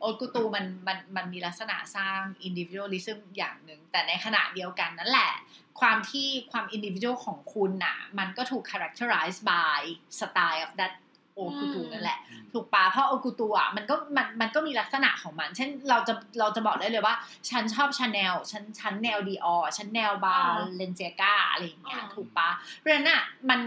[0.00, 5.32] haute couture มันมันมันมีลักษณะสร้าง individualism อย่างหนึ่ง แต่ในขณะเดียวกันนั่นแหละ
[5.80, 9.80] ความที่ความ individual ของคุณน่ะ มันก็ถูก characterize by
[10.18, 10.92] style of that
[11.34, 12.18] haute couture นั่นแหละ
[12.52, 17.14] ถูกปะเพราะ haute couture อะมันก็มันมันก็มีลักษณะของมัน เช่นเราจะเราจะบอกได้เลยว่า
[17.50, 23.60] ฉันชอบชาแนลฉันฉันแนว Dior ฉันแนวบาอ่าเลนเซียกาอะไรอย่างเงี้ยอ่าถูกปะเพราะฉะนั้นอะมัน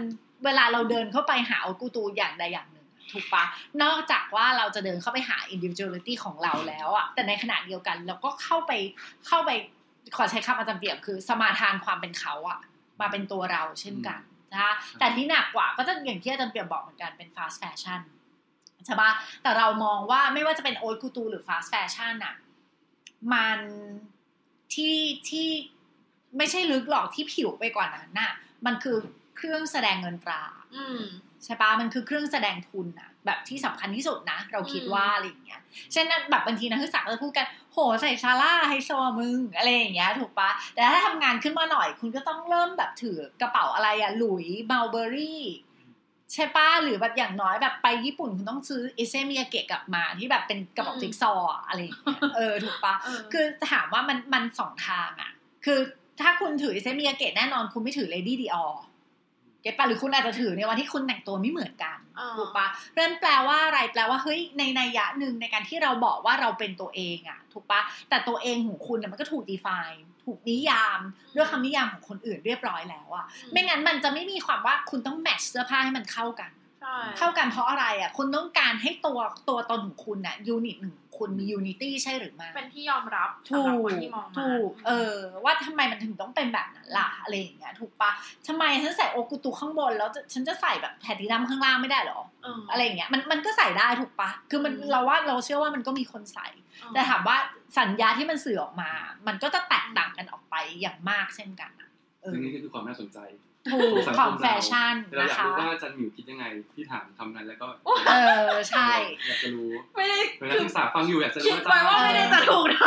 [0.44, 3.44] เวลาเราเดินเข้าไปหาโอกุตูอย่างใดอย่างหนึ่งอะถูกปะ
[3.82, 8.72] นอกจากว่าเราจะเดินเข้าไปหา individuality ของเราแล้วอะแต่ในขณะเดียวกันเราก็เข้าไป
[9.26, 9.50] เข้าไป
[10.16, 12.58] ขอใช้คำอาจารย์เปรียบคือ สมาทานความเป็นเขาอะ
[13.00, 14.20] มาเป็นตัวเราเช่นกัน
[14.56, 18.00] ใช่นะคะแต่ที่หนักกว่าก็จะอย่างที่อาจารย์เปียบบอกเหมือนกันเป็น fast fashion
[18.86, 19.10] ใช่ปะ
[19.42, 22.34] แต่เรามองว่าไม่ว่าจะเป็นโอ๊ตกูตูหรือ fast fashion อะ
[23.32, 23.58] มัน
[24.74, 24.96] ที่
[25.28, 25.48] ที่
[26.36, 28.32] ไม่ใช่ลึกหรอกที่ผิวไปกว่านั้นน่ะ
[28.66, 28.96] มันคือ
[29.36, 30.42] เครื่องแสดงเงินตรา
[30.76, 31.00] อืม
[31.44, 35.60] ใช่ปะมันคือเครื่องแสดงทุนอะแบบที่สำคัญที่สุดนะ เราคิดอืมว่าอะไรอย่างเงี้ย
[35.92, 37.46] เช่นนั้นแบบบางทีนักศึกษาก็จะพูดกัน
[37.76, 45.42] โหใส่ชาร่าไฮโซอะมึงอะไรอย่างเงี้ยถูกปะแต่ถ้าทำงานขึ้นมาหน่อย คุณก็ต้องเริ่มแบบถือกระเป๋าอะไรอะหลุยเบลเบอรี่
[46.32, 55.30] ใช่ปะหรือแบบอย่างน้อยแบบไปญี่ปุ่นคุณต้องซื้อเอเซมิยาเกะกลับมาที่แบบเป็นกระเป๋าอืมจิ๊กซอว์อะอะไรอย่างเงี้ยเออถูกปะเออคือถามว่ามันมันสองทางอะ
[55.64, 55.78] คือ
[56.20, 71.00] ถ้าคุณถือ Issey Miyake แน่นอนคุณไม่ถือ Lady Dior get ปะหรือคุณอาจจะถือในวันที่คุณแต่งตัวไม่เหมือนกันอ่าถูกปะเรื่องแปลว่าอะไรแปลว่าเฮ้ยในนัยยะหนึ่งในการที่เราบอกว่าเราเป็นตัวเองอะถูกปะแต่ตัวเองของคุณเนี่ยมันก็ถูก define ถูกนิยาม
[71.34, 76.65] ด้วยคำนิยามของคนอื่นเรียบร้อยแล้วอะไม่งั้นมันจะไม่มีความว่าคุณต้อง match เสื้อผ้าให้มันเข้ากันใช่
[77.18, 79.18] เข้ากันเพราะอะไรอะคุณต้องการให้ตัว
[79.48, 85.14] ตัวตนของคุณอะยูนิตหนึ่งของคุณมียูนิตี้ใช่หรือไม่เป็นที่ยอมรับสำถูหรับกคนที่มองมาถูกเออ
[85.44, 88.10] ว่าทำไมมันถึงต้องเป็นแบบนั้นล่ะอะไรอย่างเงี้ย ถูกปะ
[88.46, 96.46] ทำไมฉันใส่โอกุตุข้างบน แล้วจะฉันจะใส่แบบแผ่นดินัมข้างล่างไม่ได้เหรอเอออะไรอย่างเงี้ยมันมันก็ใส่ได้ถูกปะคือมันอืมเราว่าเราเชื่อว่ามันก็มีคนใส่
[96.94, 97.36] แต่ถามว่า
[97.78, 98.90] สัญญาที่มันสื่อออกมา
[99.26, 101.88] มันก็จะแตกต่างกันออกไปอย่างมากเช่นกันอะ
[102.22, 103.18] เออซึ่งนี่ก็คือความน่าสนใจ
[103.72, 106.44] ถูกสัของมแฟชั่นเรานะอยากคะรู้ว่าอาจันหมิวคิดยังไง
[106.74, 107.66] ที่ถามคำนั้นแล้วก็
[108.08, 108.12] เอ
[108.50, 108.90] อใช่
[109.26, 112.80] อยากจะรู้ไม่ได้เวลานักศึกษาฟังอยู่อยากจะคิรู้ดไว้ว่าไม่ได้จะถูกนะ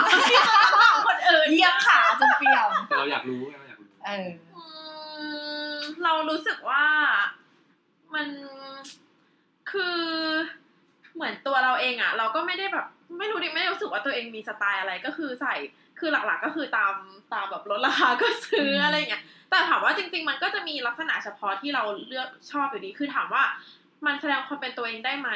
[1.07, 4.63] คนอื่นเยี่ยมขาจนเปรียวแต่เราอยากรู้เราอยากรู้เอออื
[5.75, 6.86] มเรารู้สึกว่า
[8.15, 8.27] มัน
[9.71, 9.99] คือ
[11.15, 12.86] เหมือนตัวเราเองอะเราก็ไม่ได้แบบ
[13.17, 15.55] ไม่รู้ดิไม่ได้รู้สึกว่าตัวเองมีสไตล์อะไรก็คือใส่
[15.99, 16.93] คือหลักๆก็คือตาม
[17.34, 23.43] ตามแบบลดราคาก็ซื้ออืมอะไรเงี้ย แต่ถามว่าจริง ๆ มันก็จะมีลักษณะเฉพาะที่เราเลือกชอบอยู่ดีคือถามว่า
[24.06, 25.32] มันแสดงความเป็นตัวเองได้ไหม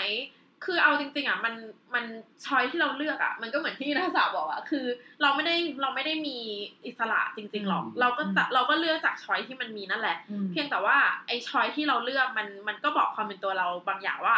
[0.66, 1.54] คือเอาจริงๆอะมัน
[1.94, 2.06] มัน
[2.46, 4.86] ชอยที่เราเลือกอะมันก็เหมือนที่นักศึกษาบอกอะคือ
[5.22, 6.38] เราไม่ได้เราไม่ได้มี
[6.86, 10.98] อิสระจริง ๆ หรอกอืมเราก็ตะอืมเราก็เลือกจากชอยที่มันมีนั่นแหละอืมเพียงแต่ว่า
[11.28, 14.36] ไอ้ชอยที่เราเลือกมันมันก็บอกความเป็นตัวเราบางอย่างว่า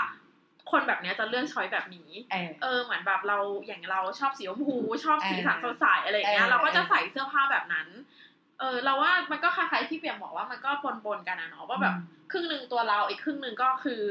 [0.71, 7.88] คนแบบเนี้ยจะเลือกชอยแบบนี้เออเออเหมือนแบบเราอย่างเราชอบสีชมพูชอบสีสันเอสอดใสอะไรอย่างเงี้ยเออเราก็จะเออใส่เสื้อผ้าแบบนั้น
[8.59, 10.69] เออเราว่ามันก็คล้ายๆที่เปียมบอกว่ามันก็
[11.05, 11.95] ปนๆกันนะเนาะว่าแบบ
[12.31, 14.01] ครึ่งหนึ่งตัวเราอีกครึ่งหนึ่งก็คือ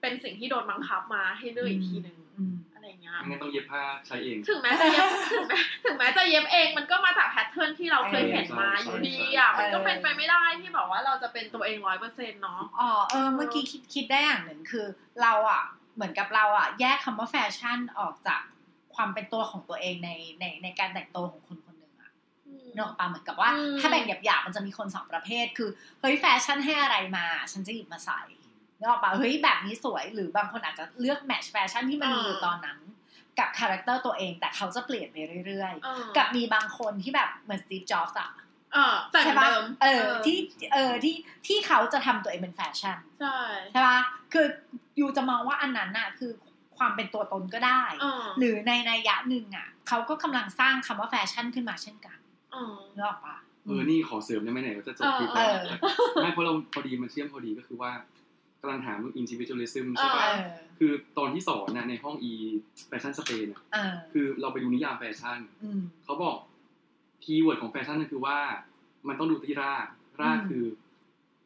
[0.00, 14.86] เป็นสิ่งที่โดนบังคับมาให้เลือกอีกทีหนึ่งอืมอะไรเงี้ยไม่งั้นต้องเย็บผ้าใช้เอง ถึงแม้จะเย็บถึงแม้ถึงแม้จะเย็บเองมันก็มาจากแพทเทิร์นที่เราเคยเห็นมาใช่อยู่ดีใช่อะใช่มันก็เป็นไปไม่ได้ที่แบบว่าเราจะเป็นตัวเองร้อยเปอร์เซ็นต์เนาะอ๋อเออเมื่อกี้คิดคิดได้อย่างหนึ่งคือ
[15.22, 15.62] เราอะ
[15.94, 18.40] เหมือนกับเราอะแยกคำว่าแฟชั่นออกจาก
[18.94, 21.58] ความเป็นตัวของตัวเองในในในการแต่งตัวของคน
[22.72, 25.70] คนหนึ่งอะนกออกปะเหมือนกับว่าอืมถ้าแบ่งหยาบๆมันจะมีคนสองประเภท คือ
[26.00, 28.20] เฮ้ยแฟชั่นให้อะไรมา ฉันจะหยิบมาใส่
[28.78, 32.78] นึกออกปะเฮ้ยแบบนี้สวยหรือบางคนอาจจะเลือก match แฟชั่นที่มันมีอยู่ตอนนั้น
[33.38, 35.16] กับ character ตัวเองแต่เขาจะเปลี่ยนไป
[35.46, 38.30] เรื่อยเออๆกับมีบางคนที่แบบเหมือนสตีฟจ็อบส์อะ
[38.74, 40.38] เออแต่เหมือนใช่ปะเดิมเออที่
[40.72, 41.14] เออที่
[41.46, 43.38] ที่เขาจะทำตัวเองเป็นแฟชั่น ใช่
[43.72, 43.98] ใช่ปะ
[44.32, 44.46] คือ
[44.98, 46.32] you จะมองว่าอันนั้นน่ะคือ
[46.78, 52.16] ความเป็นตัวตนก็ได้เออหรือในนัยยะหนึ่งอะเขาก็กำลังสร้างคำว่าแฟชั่นขึ้นมาเช่นกัน
[52.52, 53.36] เออนึกออกปะ
[53.66, 55.78] เออนี่ขอเสริมได้ไหมไหนว่าจะจบคลิปเอแล้ว
[56.20, 57.90] อไม่เพราะเราพอดีมันเชื่อมพอดีก็คือว่า
[58.60, 60.40] กำลังถามเรื่อง individualism ใช่เอปะอ
[60.78, 62.32] คือตอนที่สอนน่ะในห้อง e
[62.88, 66.36] แฟชั่นสเปนอะเออคือเราไปดูนิยามแฟชั่นอืมเขาบอก
[67.24, 68.38] keyword ของแฟชั่นก็คือว่า
[69.08, 69.86] มันต้องดูที่ราก
[70.22, 70.64] รากอืมคือ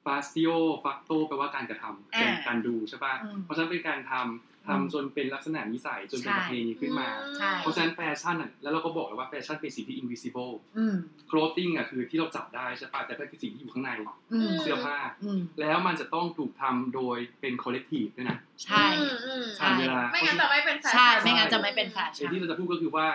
[0.04, 7.08] facio factio แปลว่าการกระทำอ่าการการดูใช่ป่ะอืมเพราะฉะนั้นเป็นการทำ ทำอืมจนเป็นลักษณะนิสัยจนเป็นใช่ประเพณีขึ้นมา
[7.38, 10.94] ใช่เพราะฉะนั้นแฟชั่นอะแล้วเราก็บอกเลยว่าแฟชั่นเป็นสิ่งที่ invisible อืม
[11.30, 13.90] clothing อะคือที่เราจับได้ใช่ป่ะแต่ก็คือสิ่งที่อยู่ข้างใน
[14.32, 23.06] อืมเสื้อผ้าอืมแล้วมันจะต้องถูกทำโดยเป็น collective ด้วยนะใช่อืมอืมใช่เวลาไม่งั้นจะไม่เป็นแฟชั่นใช่ไม่งั้นจะไม่เป็นแฟไอ้ชั่นที่เราจะพูดก็คือว่า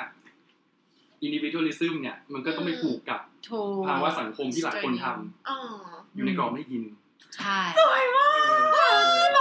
[1.28, 5.58] individualism เนี่ยมันก็ต้องไปผูกกับถูกภาวะสังคมที่หลายคนทำอ๋อ
[6.16, 6.84] อยู่ในกรอบไม่ยิน
[7.36, 8.86] ใช่ สวยมากได้
[9.36, 9.41] ถู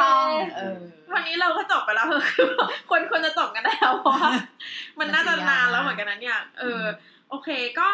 [0.00, 0.78] ต้องเออ
[1.14, 2.48] วันนี้เราก็จบไปแล้วคือ
[2.88, 4.30] ควรควรจะจบกันได้แล้วเพราะว่า
[4.98, 6.82] มันน่าจะนานแล้วเหมือนกันนะเนี่ยเออ
[7.30, 7.48] โอเค
[7.80, 7.88] ก็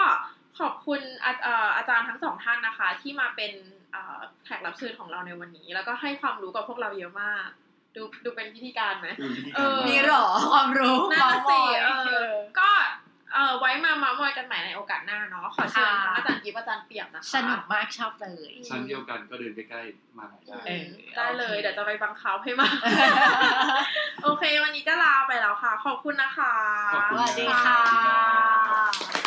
[0.59, 3.53] ขอบคุณอาเอ่ออาจารย์ทั้งสองท่านนะคะ ที่มาเป็น
[3.93, 7.49] เอ่อแขกรับเชิญของเราในวันนี้ แล้วก็ให้ความรู้กับพวกเราเยอะมาก
[7.97, 12.71] ดูดูเป็นพิธีการไหมคือวิธีเอการอว่ามีเหรอความรู้นั่นน่ะสิเมาเอส์มอยอก็
[13.35, 22.69] เอ่อไว้มามา มอยกันใหม่ในโอกาสหน้าเนาะขอเชิญค่ะทั้งอาจารย์กิฟต์อาจารย์เปียกนะคะสนุกมากชอบเลยชั้นเดียวกันก็เดินใกล้ๆมาได้เออได้เลยโอเคเดี๋ยวจะไปบังคับให้มา
[24.25, 26.55] โอเค วันนี้ก็ลาไปแล้วค่ะ ขอบคุณนะคะ
[26.95, 27.81] ขอบคุณสวัสดีค่ะ
[28.75, 28.87] รั
[29.23, 29.24] บ